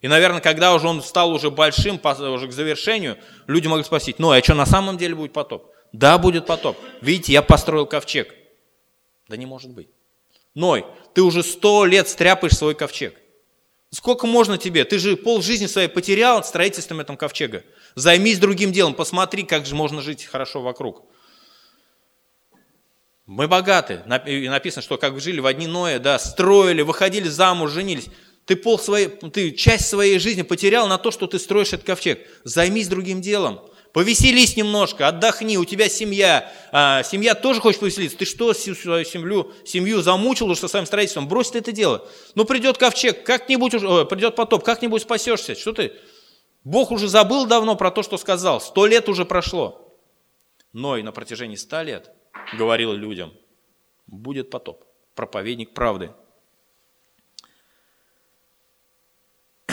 И, 0.00 0.08
наверное, 0.08 0.40
когда 0.40 0.74
уже 0.74 0.88
он 0.88 1.02
стал 1.02 1.32
уже 1.32 1.50
большим, 1.50 2.00
уже 2.02 2.48
к 2.48 2.52
завершению, 2.52 3.18
люди 3.46 3.66
могли 3.66 3.84
спросить, 3.84 4.18
ну, 4.18 4.30
а 4.30 4.42
что, 4.42 4.54
на 4.54 4.66
самом 4.66 4.96
деле 4.96 5.14
будет 5.14 5.32
потоп? 5.32 5.66
Да, 5.92 6.18
будет 6.18 6.46
потоп. 6.46 6.76
Видите, 7.00 7.32
я 7.32 7.42
построил 7.42 7.86
ковчег. 7.86 8.34
Да 9.28 9.36
не 9.36 9.46
может 9.46 9.70
быть. 9.70 9.88
Ной, 10.54 10.84
ты 11.14 11.22
уже 11.22 11.42
сто 11.42 11.84
лет 11.84 12.08
стряпаешь 12.08 12.56
свой 12.56 12.74
ковчег. 12.74 13.14
Сколько 13.90 14.26
можно 14.26 14.58
тебе? 14.58 14.84
Ты 14.84 14.98
же 14.98 15.16
пол 15.16 15.42
жизни 15.42 15.66
своей 15.66 15.88
потерял 15.88 16.42
строительством 16.42 17.00
этого 17.00 17.16
ковчега. 17.16 17.62
Займись 17.94 18.38
другим 18.38 18.72
делом, 18.72 18.94
посмотри, 18.94 19.42
как 19.42 19.66
же 19.66 19.74
можно 19.74 20.00
жить 20.00 20.24
хорошо 20.24 20.62
вокруг. 20.62 21.04
Мы 23.32 23.48
богаты. 23.48 24.02
И 24.26 24.46
написано, 24.46 24.82
что 24.82 24.98
как 24.98 25.18
жили 25.18 25.40
в 25.40 25.46
одни 25.46 25.66
Ноя, 25.66 25.98
да, 25.98 26.18
строили, 26.18 26.82
выходили 26.82 27.28
замуж, 27.28 27.70
женились. 27.70 28.08
Ты, 28.44 28.56
пол 28.56 28.78
своей, 28.78 29.08
ты 29.08 29.52
часть 29.52 29.88
своей 29.88 30.18
жизни 30.18 30.42
потерял 30.42 30.86
на 30.86 30.98
то, 30.98 31.10
что 31.10 31.26
ты 31.26 31.38
строишь 31.38 31.72
этот 31.72 31.86
ковчег. 31.86 32.20
Займись 32.44 32.88
другим 32.88 33.22
делом. 33.22 33.60
Повеселись 33.94 34.56
немножко, 34.56 35.08
отдохни, 35.08 35.56
у 35.56 35.64
тебя 35.64 35.88
семья. 35.88 36.52
А, 36.72 37.02
семья 37.04 37.34
тоже 37.34 37.62
хочет 37.62 37.80
повеселиться. 37.80 38.18
Ты 38.18 38.26
что, 38.26 38.52
свою 38.52 39.04
семью, 39.06 39.50
семью 39.64 40.02
замучил 40.02 40.50
уже 40.50 40.60
со 40.60 40.68
своим 40.68 40.84
строительством? 40.84 41.26
Брось 41.26 41.52
ты 41.52 41.60
это 41.60 41.72
дело. 41.72 42.06
Ну, 42.34 42.44
придет 42.44 42.76
ковчег, 42.76 43.24
как-нибудь, 43.24 43.72
уже, 43.72 44.04
придет 44.04 44.36
потоп, 44.36 44.62
как-нибудь 44.62 45.00
спасешься. 45.00 45.54
Что 45.54 45.72
ты? 45.72 45.94
Бог 46.64 46.90
уже 46.90 47.08
забыл 47.08 47.46
давно 47.46 47.76
про 47.76 47.90
то, 47.90 48.02
что 48.02 48.18
сказал. 48.18 48.60
Сто 48.60 48.84
лет 48.84 49.08
уже 49.08 49.24
прошло. 49.24 49.98
Но 50.74 50.98
и 50.98 51.02
на 51.02 51.12
протяжении 51.12 51.56
ста 51.56 51.82
лет 51.82 52.10
говорил 52.52 52.92
людям, 52.92 53.32
будет 54.06 54.50
потоп. 54.50 54.84
Проповедник 55.14 55.74
правды. 55.74 56.12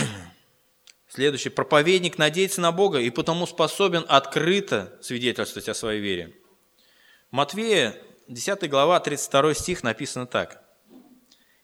Следующий. 1.08 1.50
Проповедник 1.50 2.18
надеется 2.18 2.62
на 2.62 2.72
Бога 2.72 3.00
и 3.00 3.10
потому 3.10 3.46
способен 3.48 4.06
открыто 4.08 4.98
свидетельствовать 5.02 5.70
о 5.70 5.74
своей 5.74 6.02
вере. 6.02 6.36
Матвея, 7.32 7.96
10 8.28 8.70
глава, 8.70 9.00
32 9.00 9.54
стих 9.54 9.84
написано 9.84 10.26
так. 10.26 10.64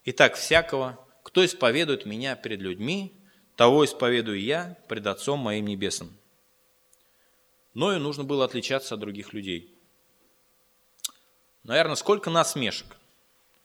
«Итак, 0.06 0.36
всякого, 0.36 1.06
кто 1.24 1.43
исповедует 1.43 2.06
меня 2.06 2.36
перед 2.36 2.60
людьми, 2.60 3.14
того 3.56 3.86
исповедую 3.86 4.39
я 4.41 4.78
пред 4.88 5.08
Отцом 5.08 5.39
моим 5.39 5.66
небесным». 5.66 6.16
Ною 7.74 7.99
нужно 7.99 8.24
было 8.24 8.45
отличаться 8.45 8.95
от 8.95 9.01
других 9.01 9.34
людей. 9.34 9.74
Наверное, 11.66 11.95
сколько 11.95 12.30
насмешек, 12.30 12.95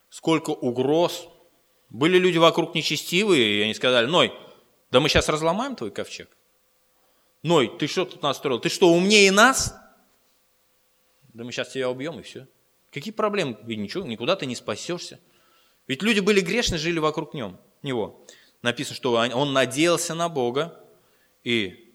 сколько 0.08 0.50
угроз. 0.50 1.28
Были 1.90 2.18
люди 2.18 2.38
вокруг 2.38 2.74
нечестивые, 2.74 3.58
и 3.58 3.62
они 3.62 3.74
сказали, 3.74 4.06
Ной, 4.06 4.32
да 4.90 5.00
мы 5.00 5.08
сейчас 5.08 5.28
разломаем 5.28 5.76
твой 5.76 5.90
ковчег. 5.90 6.28
Ной, 7.42 7.68
ты 7.78 7.86
что 7.86 8.06
тут 8.06 8.22
настроил? 8.22 8.58
Ты 8.58 8.70
что, 8.70 8.88
умнее 8.90 9.30
нас? 9.30 9.76
Да 11.34 11.44
мы 11.44 11.52
сейчас 11.52 11.72
тебя 11.72 11.90
убьем 11.90 12.18
и 12.18 12.22
все. 12.22 12.48
Какие 12.90 13.12
проблемы? 13.12 13.58
Ведь 13.64 13.78
ничего, 13.78 14.04
никуда 14.04 14.34
ты 14.34 14.46
не 14.46 14.56
спасешься. 14.56 15.20
Ведь 15.86 16.02
люди 16.02 16.20
были 16.20 16.40
грешны, 16.40 16.78
жили 16.78 16.98
вокруг 16.98 17.34
нем, 17.34 17.60
него. 17.82 18.24
Написано, 18.62 18.96
что 18.96 19.12
он 19.12 19.52
надеялся 19.52 20.14
на 20.14 20.28
Бога 20.28 20.82
и 21.44 21.92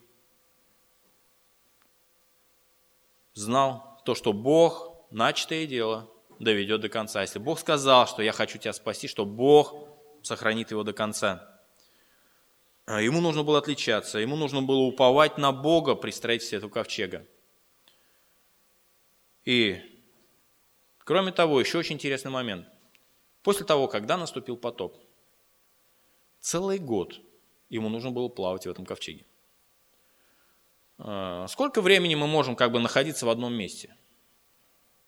знал 3.34 4.02
то, 4.06 4.14
что 4.14 4.34
Бог 4.34 4.95
начатое 5.16 5.66
дело 5.66 6.12
доведет 6.40 6.82
до 6.82 6.90
конца. 6.90 7.22
Если 7.22 7.40
Бог 7.40 7.58
сказал, 7.60 8.06
что 8.06 8.22
я 8.22 8.34
хочу 8.34 8.60
тебя 8.60 8.74
спасти, 8.74 9.08
что 9.08 9.26
Бог 9.26 9.74
сохранит 10.22 10.72
его 10.72 10.84
до 10.84 10.92
конца. 10.92 11.62
А, 12.86 13.02
ему 13.02 13.22
нужно 13.22 13.44
было 13.44 13.60
отличаться, 13.60 14.20
ему 14.20 14.36
нужно 14.36 14.62
было 14.62 14.80
уповать 14.80 15.38
на 15.38 15.52
Бога 15.52 15.96
при 15.96 16.12
строительстве 16.12 16.58
этого 16.58 16.70
ковчега. 16.70 17.26
И, 19.46 19.80
кроме 21.00 21.32
того, 21.32 21.60
еще 21.60 21.78
очень 21.78 21.96
интересный 21.96 22.32
момент. 22.32 22.68
После 23.42 23.66
того, 23.66 23.88
когда 23.88 24.18
наступил 24.18 24.58
потоп, 24.58 24.98
целый 26.42 26.78
год 26.78 27.22
ему 27.70 27.90
нужно 27.90 28.12
было 28.12 28.28
плавать 28.28 28.66
в 28.66 28.70
этом 28.70 28.86
ковчеге. 28.86 29.26
А, 30.98 31.48
сколько 31.48 31.82
времени 31.82 32.16
мы 32.16 32.28
можем 32.28 32.56
как 32.58 32.72
бы 32.72 32.80
находиться 32.80 33.26
в 33.26 33.30
одном 33.30 33.54
месте? 33.54 33.96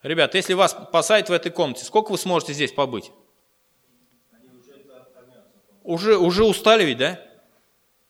Ребят, 0.02 0.34
если 0.34 0.54
вас 0.54 0.76
посадят 0.92 1.28
в 1.28 1.32
этой 1.32 1.50
комнате, 1.50 1.84
сколько 1.84 2.12
вы 2.12 2.18
сможете 2.18 2.52
здесь 2.52 2.72
побыть? 2.72 3.10
Уже, 5.82 6.16
уже 6.16 6.44
устали 6.44 6.84
ведь, 6.84 6.98
да? 6.98 7.20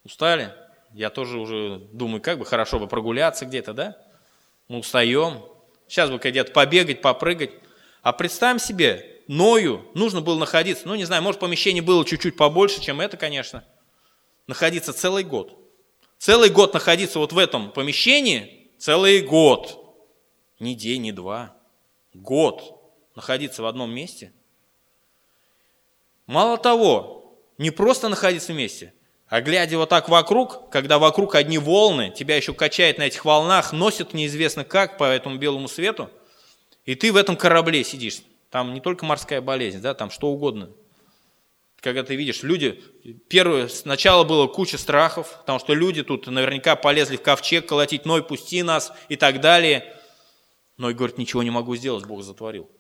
Устали? 0.05 0.53
Я 0.93 1.11
тоже 1.11 1.39
уже 1.39 1.78
думаю, 1.93 2.20
как 2.20 2.39
бы 2.39 2.45
хорошо 2.45 2.78
бы 2.78 2.89
прогуляться 2.89 3.47
где-то, 3.47 3.72
да? 3.72 3.97
Мы 4.68 4.78
устаем. 4.78 5.45
Сейчас 5.86 6.11
бы 6.11 6.18
где-то 6.18 6.53
побегать, 6.53 7.01
попрыгать. 7.01 7.53
А 8.03 8.12
представим 8.12 8.59
себе, 8.59 9.22
Ною 9.28 9.86
нужно 9.95 10.22
было 10.22 10.39
находиться, 10.39 10.89
ну 10.89 10.95
не 10.95 11.05
знаю, 11.05 11.22
может 11.22 11.41
помещение 11.41 11.82
было 11.82 12.05
чуть-чуть 12.05 12.36
побольше, 12.36 12.80
чем 12.80 13.01
это, 13.01 13.16
конечно. 13.16 13.62
Находиться 14.47 14.93
целый 14.93 15.22
год. 15.22 15.59
Целый 16.18 16.49
год 16.49 16.74
находиться 16.74 17.18
вот 17.18 17.32
в 17.32 17.39
этом 17.39 17.70
помещении, 17.70 18.70
целый 18.78 19.20
год. 19.20 19.84
Не 20.59 20.74
день, 20.74 21.03
не 21.03 21.12
два. 21.12 21.57
Год 22.18 22.80
находиться 23.14 23.62
в 23.62 23.66
одном 23.66 23.90
месте. 23.90 24.32
Мало 26.26 26.58
того, 26.58 27.38
не 27.58 27.70
просто 27.70 28.08
находиться 28.08 28.52
вместе, 28.52 28.92
а 29.28 29.40
глядя 29.40 29.78
вот 29.78 29.88
так 29.88 30.08
вокруг, 30.08 30.68
когда 30.70 30.98
вокруг 30.98 31.36
одни 31.36 31.58
волны, 31.58 32.12
тебя 32.14 32.36
еще 32.36 32.54
качает 32.54 32.98
на 32.98 33.04
этих 33.04 33.24
волнах, 33.24 33.72
носит 33.72 34.14
неизвестно 34.14 34.64
как 34.64 34.98
по 34.98 35.04
этому 35.04 35.36
белому 35.36 35.68
свету, 35.68 36.10
и 36.84 36.94
ты 36.96 37.12
в 37.12 37.16
этом 37.16 37.36
корабле 37.36 37.84
сидишь. 37.84 38.22
Там 38.50 38.74
не 38.74 38.80
только 38.80 39.04
морская 39.04 39.40
болезнь, 39.40 39.80
да, 39.80 39.94
там 39.94 40.10
что 40.10 40.28
угодно. 40.28 40.70
Когда 41.80 42.02
ты 42.02 42.16
видишь, 42.16 42.42
люди, 42.42 42.82
первое, 43.28 43.68
сначала 43.68 44.24
было 44.24 44.48
куча 44.48 44.76
страхов, 44.76 45.38
потому 45.40 45.60
что 45.60 45.74
люди 45.74 46.02
тут 46.02 46.26
наверняка 46.26 46.74
полезли 46.74 47.16
в 47.16 47.22
ковчег 47.22 47.68
колотить, 47.68 48.04
Ной, 48.04 48.24
пусти 48.24 48.64
нас 48.64 48.92
и 49.08 49.14
так 49.14 49.40
далее. 49.40 49.94
Ной 50.79 50.95
говорит, 50.95 51.18
ничего 51.18 51.43
не 51.43 51.51
могу 51.51 51.76
сделать, 51.76 52.07
Бог 52.07 52.22
затворил. 52.22 52.70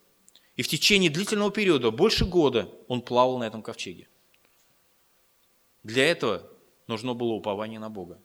И 0.54 0.62
в 0.62 0.68
течение 0.68 1.10
длительного 1.10 1.50
периода, 1.50 1.90
больше 1.90 2.24
года, 2.24 2.70
он 2.86 3.02
плавал 3.02 3.38
на 3.38 3.44
этом 3.44 3.62
ковчеге. 3.62 4.08
Для 5.82 6.10
этого 6.10 6.48
нужно 6.86 7.14
было 7.14 7.32
упование 7.32 7.80
на 7.80 7.90
Бога. 7.90 8.20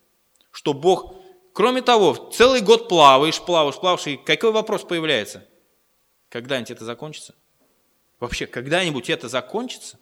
Что 0.51 0.73
Бог, 0.73 1.15
кроме 1.53 1.81
того, 1.81 2.13
целый 2.31 2.61
год 2.61 2.87
плаваешь, 2.87 3.41
плаваешь, 3.41 3.79
плаваешь, 3.79 4.07
и 4.07 4.17
какой 4.17 4.51
вопрос 4.51 4.83
появляется? 4.83 5.47
Когда-нибудь 6.29 6.71
это 6.71 6.85
закончится? 6.85 7.35
Вообще, 8.19 8.45
когда-нибудь 8.45 9.09
это 9.09 9.27
закончится? 9.27 9.99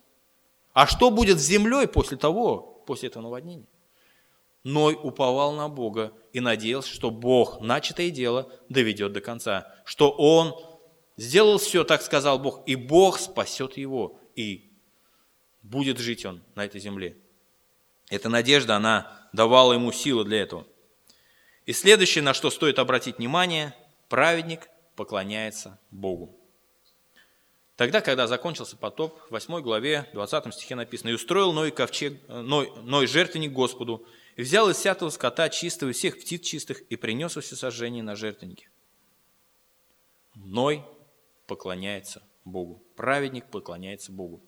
А 0.74 0.88
что 0.88 1.12
будет 1.12 1.40
с 1.40 1.44
землей 1.44 1.88
после 1.88 2.18
того, 2.18 2.84
после 2.86 3.10
этого 3.10 3.24
наводнения? 3.24 3.68
Ной 4.64 4.97
уповал 5.01 5.53
на 5.53 5.70
Бога 5.70 6.14
и 6.34 6.39
надеялся, 6.39 6.89
что 6.89 7.09
Бог 7.09 7.62
начатое 7.62 8.12
дело 8.12 8.51
доведет 8.70 9.14
до 9.14 9.22
конца, 9.22 9.74
что 9.86 10.12
Он 10.12 10.55
сделал 11.18 11.57
все, 11.57 11.84
так 11.84 12.01
сказал 12.01 12.39
Бог, 12.39 12.64
и 12.68 12.76
Бог 12.76 13.20
спасет 13.20 13.78
его, 13.78 14.20
и 14.36 14.72
будет 15.62 15.99
жить 15.99 16.26
он 16.26 16.41
на 16.55 16.66
этой 16.66 16.82
земле. 16.82 17.18
Эта 18.09 18.30
надежда, 18.30 18.76
она 18.76 19.30
давала 19.34 19.74
ему 19.74 19.91
силы 19.91 20.26
для 20.26 20.41
этого. 20.41 20.66
И 21.66 21.74
следующее, 21.74 22.24
на 22.24 22.34
что 22.34 22.49
стоит 22.49 22.80
обратить 22.80 23.18
внимание, 23.20 23.76
праведник 24.09 24.70
поклоняется 24.95 25.80
Богу. 25.91 26.36
Тогда, 27.78 28.01
когда 28.01 28.28
закончился 28.28 28.76
потоп, 28.76 29.20
в 29.30 29.32
8 29.32 29.62
главе, 29.62 30.09
20 30.14 30.53
стихе 30.53 30.76
написано, 30.76 31.09
«И 31.09 31.14
устроил 31.14 31.53
Ной, 31.53 31.72
ковчег, 31.72 32.20
Ной, 32.28 32.72
Ной 32.84 33.07
жертвенник 33.07 33.53
Господу, 33.53 34.05
и 34.36 34.42
взял 34.42 34.70
из 34.70 34.78
всякого 34.78 35.10
скота 35.10 35.50
чистого, 35.50 35.92
всех 35.92 36.20
птиц 36.20 36.46
чистых, 36.46 36.82
и 36.84 36.96
принес 36.96 37.38
все 37.38 37.56
сожжения 37.56 38.04
на 38.04 38.16
жертвеннике». 38.16 38.70
Ной 40.36 40.84
поклоняется 41.48 42.24
Богу. 42.46 42.82
Праведник 42.96 43.46
поклоняется 43.50 44.12
Богу. 44.12 44.42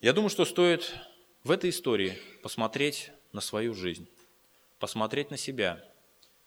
Я 0.00 0.12
думаю, 0.12 0.30
что 0.30 0.44
стоит 0.44 0.94
в 1.44 1.50
этой 1.50 1.70
истории 1.70 2.18
посмотреть 2.42 3.12
на 3.32 3.40
свою 3.40 3.74
жизнь, 3.74 4.08
посмотреть 4.78 5.30
на 5.30 5.36
себя. 5.36 5.84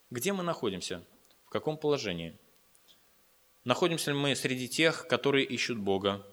Где 0.09 0.34
мы 0.34 0.43
находимся? 0.43 1.03
В 1.45 1.49
каком 1.49 1.78
положении? 1.78 2.36
Находимся 3.64 4.11
ли 4.11 4.18
мы 4.18 4.36
среди 4.36 4.68
тех, 4.68 5.07
которые 5.07 5.45
ищут 5.45 5.78
Бога, 5.78 6.26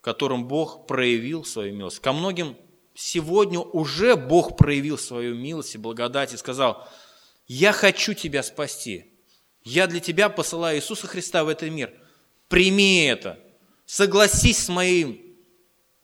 которым 0.00 0.46
Бог 0.46 0.86
проявил 0.86 1.44
свою 1.44 1.74
милость? 1.74 2.00
Ко 2.00 2.12
многим 2.12 2.56
сегодня 2.98 3.60
уже 3.60 4.16
Бог 4.16 4.56
проявил 4.56 4.98
свою 4.98 5.36
милость 5.36 5.76
и 5.76 5.78
благодать 5.78 6.34
и 6.34 6.36
сказал, 6.36 6.88
я 7.46 7.72
хочу 7.72 8.12
тебя 8.12 8.42
спасти. 8.42 9.14
Я 9.62 9.86
для 9.86 10.00
тебя 10.00 10.28
посылаю 10.28 10.78
Иисуса 10.78 11.06
Христа 11.06 11.44
в 11.44 11.48
этот 11.48 11.70
мир. 11.70 11.92
Прими 12.48 13.04
это. 13.04 13.38
Согласись 13.86 14.58
с 14.58 14.68
моим 14.68 15.22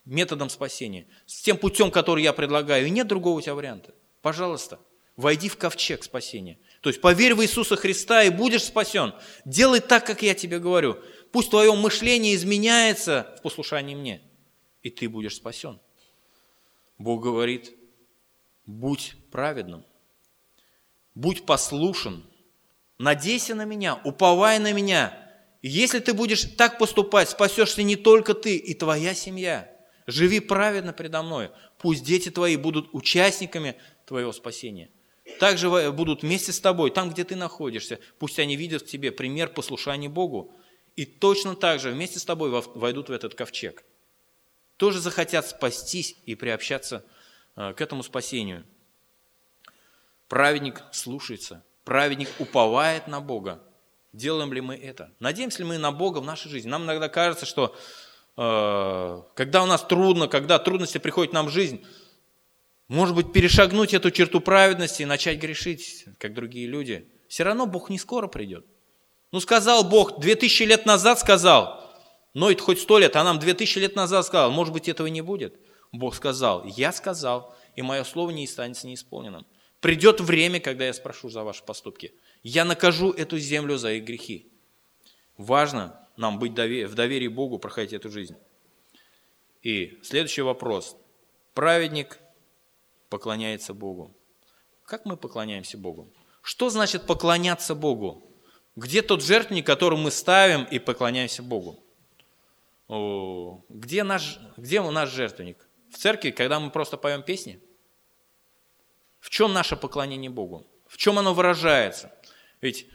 методом 0.05 0.49
спасения, 0.49 1.07
с 1.26 1.42
тем 1.42 1.57
путем, 1.57 1.90
который 1.90 2.22
я 2.22 2.32
предлагаю, 2.32 2.86
и 2.86 2.90
нет 2.90 3.09
другого 3.09 3.38
у 3.38 3.40
тебя 3.40 3.55
варианта. 3.55 3.95
Пожалуйста, 4.22 4.78
войди 5.16 5.49
в 5.49 5.57
ковчег 5.57 6.05
спасения. 6.05 6.59
То 6.80 6.90
есть 6.90 7.01
поверь 7.01 7.34
в 7.34 7.42
Иисуса 7.42 7.76
Христа 7.76 8.22
и 8.22 8.30
будешь 8.30 8.64
спасен. 8.64 9.14
Делай 9.45 9.80
так, 9.80 10.07
как 10.07 10.22
я 10.22 10.34
тебе 10.34 10.61
говорю. 10.61 10.99
Пусть 11.32 11.51
твое 11.51 11.74
мышление 11.74 12.36
изменяется 12.36 13.34
в 13.38 13.42
послушании 13.42 13.97
мне, 13.97 14.22
и 14.82 14.90
ты 14.90 15.09
будешь 15.09 15.36
спасен. 15.36 15.80
Бог 16.99 17.22
говорит, 17.22 17.72
будь 18.66 19.16
праведным, 19.30 19.84
будь 21.14 21.47
послушен, 21.47 22.24
надейся 22.99 23.55
на 23.55 23.64
меня, 23.64 24.01
уповай 24.05 24.59
на 24.59 24.72
меня. 24.72 25.18
И 25.62 25.68
если 25.68 25.99
ты 25.99 26.12
будешь 26.12 26.45
так 26.57 26.78
поступать, 26.78 27.28
спасешься 27.30 27.82
не 27.82 27.97
только 27.97 28.34
ты, 28.34 28.57
и 28.57 28.74
твоя 28.74 29.14
семья– 29.14 29.70
Живи 30.07 30.40
праведно 30.40 30.92
предо 30.92 31.22
мной. 31.22 31.51
Пусть 31.78 32.05
дети 32.05 32.30
твои 32.30 32.57
будут 32.57 32.88
участниками 32.92 33.76
твоего 34.07 34.32
спасения. 34.32 34.90
Также 35.40 35.70
будут 35.92 36.22
вместе 36.22 36.53
с 36.53 36.61
тобой, 36.61 36.90
там, 36.90 37.11
где 37.11 37.24
ты 37.24 37.36
находишься. 37.36 37.99
Пусть 38.18 38.38
они 38.38 38.57
видят 38.57 38.82
в 38.82 38.86
тебе 38.86 39.11
пример 39.11 39.49
послушания 39.49 40.09
Богу. 40.09 40.55
И 40.97 41.07
точно 41.07 41.57
так 41.57 41.80
же 41.80 41.90
вместе 41.90 42.18
с 42.18 42.24
тобой 42.24 42.51
войдут 42.51 43.09
в 43.09 43.12
этот 43.12 43.34
ковчег. 43.34 43.84
Тоже 44.77 45.01
захотят 45.01 45.47
спастись 45.47 46.16
и 46.27 46.35
приобщаться 46.35 47.05
э, 47.57 47.72
к 47.75 47.81
этому 47.81 48.03
спасению. 48.03 48.64
Праведник 50.29 50.83
слушается, 50.93 51.64
праведник 51.85 52.29
уповает 52.39 53.07
на 53.09 53.20
Бога. 53.20 53.62
Делаем 54.12 54.53
ли 54.53 54.61
мы 54.61 54.77
это? 54.77 55.12
Надеемся 55.20 55.59
ли 55.59 55.64
мы 55.64 55.79
на 55.79 55.93
Бога 55.93 56.18
в 56.18 56.25
нашей 56.25 56.51
жизни? 56.51 56.68
Нам 56.68 56.85
иногда 56.85 57.09
кажется, 57.09 57.47
что 57.47 57.77
Э, 58.37 59.22
когда 59.35 59.62
у 59.62 59.66
нас 59.66 59.83
трудно, 59.83 60.29
когда 60.29 60.59
трудности 60.59 60.99
приходят 60.99 61.33
нам 61.33 61.47
в 61.47 61.51
жизнь, 61.51 61.85
может 62.89 63.14
быть, 63.14 63.33
перешагнуть 63.33 63.95
эту 63.95 64.11
черту 64.11 64.41
праведности 64.41 65.03
и 65.03 65.07
начать 65.07 65.39
грешить, 65.39 66.05
как 66.18 66.35
другие 66.35 66.66
люди. 66.66 67.09
Все 67.29 67.45
равно 67.45 67.66
Бог 67.66 67.91
не 67.91 67.99
скоро 67.99 68.27
придет. 68.27 68.66
Ну, 69.33 69.41
сказал 69.41 69.85
Бог, 69.85 70.20
две 70.20 70.35
тысячи 70.35 70.64
лет 70.64 70.85
назад 70.87 71.18
сказал, 71.18 71.84
но 72.35 72.51
это 72.51 72.62
хоть 72.62 72.80
сто 72.80 72.99
лет, 72.99 73.16
а 73.16 73.24
нам 73.24 73.39
две 73.39 73.55
тысячи 73.55 73.78
лет 73.78 73.95
назад 73.95 74.26
сказал, 74.26 74.51
может 74.51 74.74
быть, 74.74 74.89
этого 74.89 75.07
не 75.07 75.22
будет. 75.22 75.55
Бог 75.93 76.16
сказал, 76.16 76.64
я 76.66 76.93
сказал, 76.93 77.55
и 77.76 77.82
мое 77.82 78.03
слово 78.03 78.30
не 78.30 78.45
останется 78.45 78.89
неисполненным. 78.89 79.47
Придет 79.80 80.20
время, 80.20 80.61
когда 80.61 80.87
я 80.87 80.93
спрошу 80.93 81.28
за 81.28 81.45
ваши 81.45 81.62
поступки. 81.62 82.12
Я 82.43 82.64
накажу 82.64 83.12
эту 83.12 83.39
землю 83.39 83.76
за 83.76 83.93
их 83.93 84.05
грехи. 84.05 84.51
Важно 85.37 86.09
нам 86.16 86.39
быть 86.39 86.53
в 86.53 86.95
доверии 86.95 87.28
Богу, 87.28 87.59
проходить 87.59 87.93
эту 87.93 88.11
жизнь. 88.11 88.37
И 89.62 90.01
следующий 90.03 90.43
вопрос. 90.43 90.97
Праведник 91.55 92.18
поклоняется 93.11 93.74
Богу. 93.74 94.12
Как 94.85 95.05
мы 95.05 95.16
поклоняемся 95.16 95.78
Богу? 95.78 96.09
Что 96.43 96.68
значит 96.70 97.07
поклоняться 97.07 97.74
Богу? 97.74 98.22
Где 98.76 99.03
тот 99.03 99.22
жертвенник, 99.22 99.64
который 99.64 99.99
мы 99.99 100.11
ставим 100.11 100.64
и 100.64 100.78
поклоняемся 100.78 101.43
Богу? 101.43 101.84
Где, 102.89 104.05
наш, 104.05 104.39
где 104.57 104.80
у 104.80 104.91
нас 104.91 105.11
жертвенник? 105.11 105.66
В 105.91 105.97
церкви, 105.97 106.30
когда 106.30 106.61
мы 106.61 106.70
просто 106.70 106.97
поем 106.97 107.22
песни? 107.22 107.61
В 109.20 109.30
чем 109.30 109.53
наше 109.53 109.76
поклонение 109.76 110.30
Богу? 110.30 110.66
В 110.87 110.97
чем 110.97 111.18
оно 111.18 111.32
выражается? 111.32 112.12
Ведь 112.61 112.87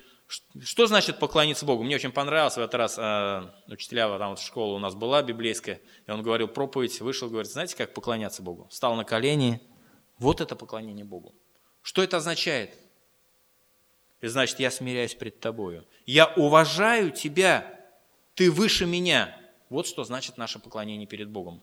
что 0.64 0.86
значит 0.86 1.18
поклониться 1.18 1.66
Богу? 1.66 1.84
Мне 1.84 1.96
очень 1.96 2.12
понравилось 2.12 2.54
в 2.54 2.60
этот 2.60 2.76
раз, 2.76 2.98
э, 3.00 3.52
учителя, 3.68 4.16
там 4.20 4.30
вот 4.30 4.40
школа 4.40 4.76
у 4.76 4.80
нас 4.80 4.94
была 4.94 5.24
библейская, 5.24 5.82
и 6.06 6.12
он 6.12 6.22
говорил 6.22 6.48
проповедь, 6.48 7.02
вышел, 7.02 7.30
говорит, 7.30 7.52
знаете, 7.52 7.76
как 7.76 7.96
поклоняться 7.96 8.44
Богу? 8.44 8.68
Встал 8.70 8.96
на 8.96 9.04
колени, 9.04 9.60
вот 10.20 10.40
это 10.40 10.56
поклонение 10.56 11.04
Богу. 11.04 11.34
Что 11.82 12.04
это 12.04 12.18
означает? 12.18 12.78
Это 14.22 14.32
значит, 14.32 14.60
я 14.60 14.70
смиряюсь 14.70 15.16
пред 15.16 15.40
тобою. 15.40 15.88
Я 16.06 16.28
уважаю 16.36 17.10
тебя, 17.10 17.80
ты 18.36 18.52
выше 18.52 18.86
меня. 18.86 19.36
Вот 19.70 19.88
что 19.88 20.04
значит 20.04 20.38
наше 20.38 20.60
поклонение 20.60 21.08
перед 21.08 21.30
Богом. 21.30 21.62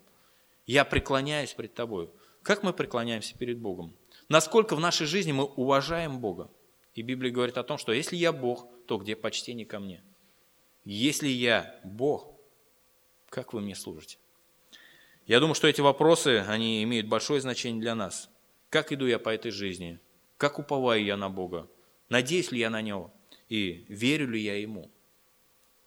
Я 0.67 0.85
преклоняюсь 0.85 1.55
пред 1.55 1.75
тобою. 1.75 2.11
Как 2.43 2.63
мы 2.63 2.73
преклоняемся 2.73 3.37
перед 3.37 3.59
Богом? 3.59 3.95
Насколько 4.29 4.77
в 4.77 4.81
нашей 4.81 5.07
жизни 5.07 5.33
мы 5.33 5.45
уважаем 5.45 6.21
Бога? 6.21 6.49
И 6.95 7.03
Библия 7.03 7.33
говорит 7.33 7.59
о 7.59 7.65
том, 7.65 7.79
что 7.79 7.93
если 7.93 8.17
я 8.17 8.33
Бог, 8.33 8.67
то 8.87 8.99
где 8.99 9.17
почтение 9.17 9.67
ко 9.67 9.81
мне? 9.81 10.03
Если 10.85 11.29
я 11.29 11.79
Бог, 11.85 12.33
как 13.29 13.53
вы 13.53 13.61
мне 13.61 13.75
служите? 13.75 14.19
Я 15.27 15.41
думаю, 15.41 15.57
что 15.57 15.67
эти 15.67 15.81
вопросы, 15.81 16.45
они 16.47 16.83
имеют 16.85 17.09
большое 17.09 17.41
значение 17.41 17.81
для 17.81 17.97
нас. 17.97 18.31
Как 18.71 18.93
иду 18.93 19.07
я 19.07 19.19
по 19.19 19.31
этой 19.31 19.51
жизни? 19.51 19.99
Как 20.37 20.59
уповаю 20.61 21.05
я 21.05 21.17
на 21.17 21.29
Бога? 21.29 21.69
Надеюсь 22.09 22.53
ли 22.53 22.61
я 22.61 22.71
на 22.71 22.81
Него? 22.83 23.13
И 23.49 23.85
верю 23.89 24.29
ли 24.29 24.41
я 24.41 24.57
Ему? 24.57 24.91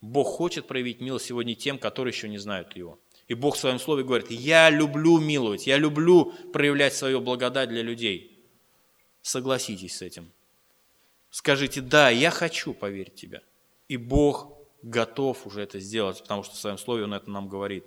Бог 0.01 0.27
хочет 0.27 0.67
проявить 0.67 1.01
милость 1.01 1.25
сегодня 1.25 1.55
тем, 1.55 1.77
которые 1.77 2.13
еще 2.13 2.29
не 2.29 2.37
знают 2.37 2.75
Его. 2.75 2.99
И 3.27 3.33
Бог 3.33 3.55
в 3.55 3.59
Своем 3.59 3.79
Слове 3.79 4.03
говорит, 4.03 4.31
я 4.31 4.69
люблю 4.69 5.19
миловать, 5.19 5.67
я 5.67 5.77
люблю 5.77 6.33
проявлять 6.51 6.95
свою 6.95 7.21
благодать 7.21 7.69
для 7.69 7.83
людей. 7.83 8.43
Согласитесь 9.21 9.97
с 9.97 10.01
этим. 10.01 10.31
Скажите, 11.29 11.81
да, 11.81 12.09
я 12.09 12.31
хочу 12.31 12.73
поверить 12.73 13.13
в 13.13 13.15
Тебя. 13.15 13.41
И 13.87 13.97
Бог 13.97 14.57
готов 14.81 15.45
уже 15.45 15.61
это 15.61 15.79
сделать, 15.79 16.21
потому 16.21 16.43
что 16.43 16.55
в 16.55 16.59
своем 16.59 16.77
слове 16.77 17.03
Он 17.03 17.13
это 17.13 17.29
нам 17.29 17.49
говорит. 17.49 17.85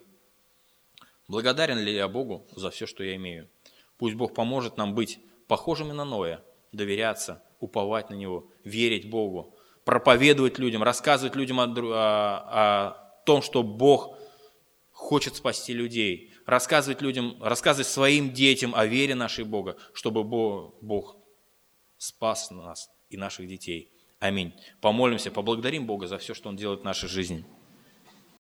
Благодарен 1.27 1.79
ли 1.79 1.95
я 1.95 2.09
Богу 2.09 2.47
за 2.55 2.71
все, 2.71 2.87
что 2.87 3.03
я 3.03 3.17
имею? 3.17 3.49
Пусть 3.97 4.15
Бог 4.15 4.35
поможет 4.35 4.77
нам 4.77 4.95
быть 4.95 5.19
похожими 5.49 5.93
на 5.93 6.05
Ноя, 6.05 6.43
доверяться, 6.73 7.43
уповать 7.59 8.11
на 8.11 8.15
Него, 8.15 8.49
верить 8.65 9.09
Богу, 9.09 9.52
проповедовать 9.85 10.59
людям, 10.59 10.83
рассказывать 10.83 11.37
людям 11.37 11.61
о, 11.61 11.65
о, 11.65 11.71
о 11.71 13.23
том, 13.25 13.43
что 13.43 13.63
Бог 13.63 14.17
хочет 14.93 15.37
спасти 15.37 15.73
людей, 15.73 16.33
рассказывать 16.47 17.03
людям, 17.03 17.37
рассказывать 17.41 17.89
своим 17.89 18.33
детям 18.33 18.75
о 18.75 18.87
вере 18.87 19.15
нашей 19.15 19.45
Бога, 19.45 19.77
чтобы 19.93 20.25
Бог, 20.25 20.75
Бог 20.81 21.17
спас 21.99 22.51
нас 22.51 22.91
и 23.11 23.17
наших 23.17 23.47
детей. 23.47 23.91
Аминь. 24.19 24.55
Помолимся, 24.81 25.31
поблагодарим 25.31 25.87
Бога 25.87 26.07
за 26.07 26.19
все, 26.19 26.35
что 26.35 26.49
Он 26.49 26.57
делает 26.57 26.81
в 26.81 26.85
нашей 26.85 27.09
жизни. 27.09 27.45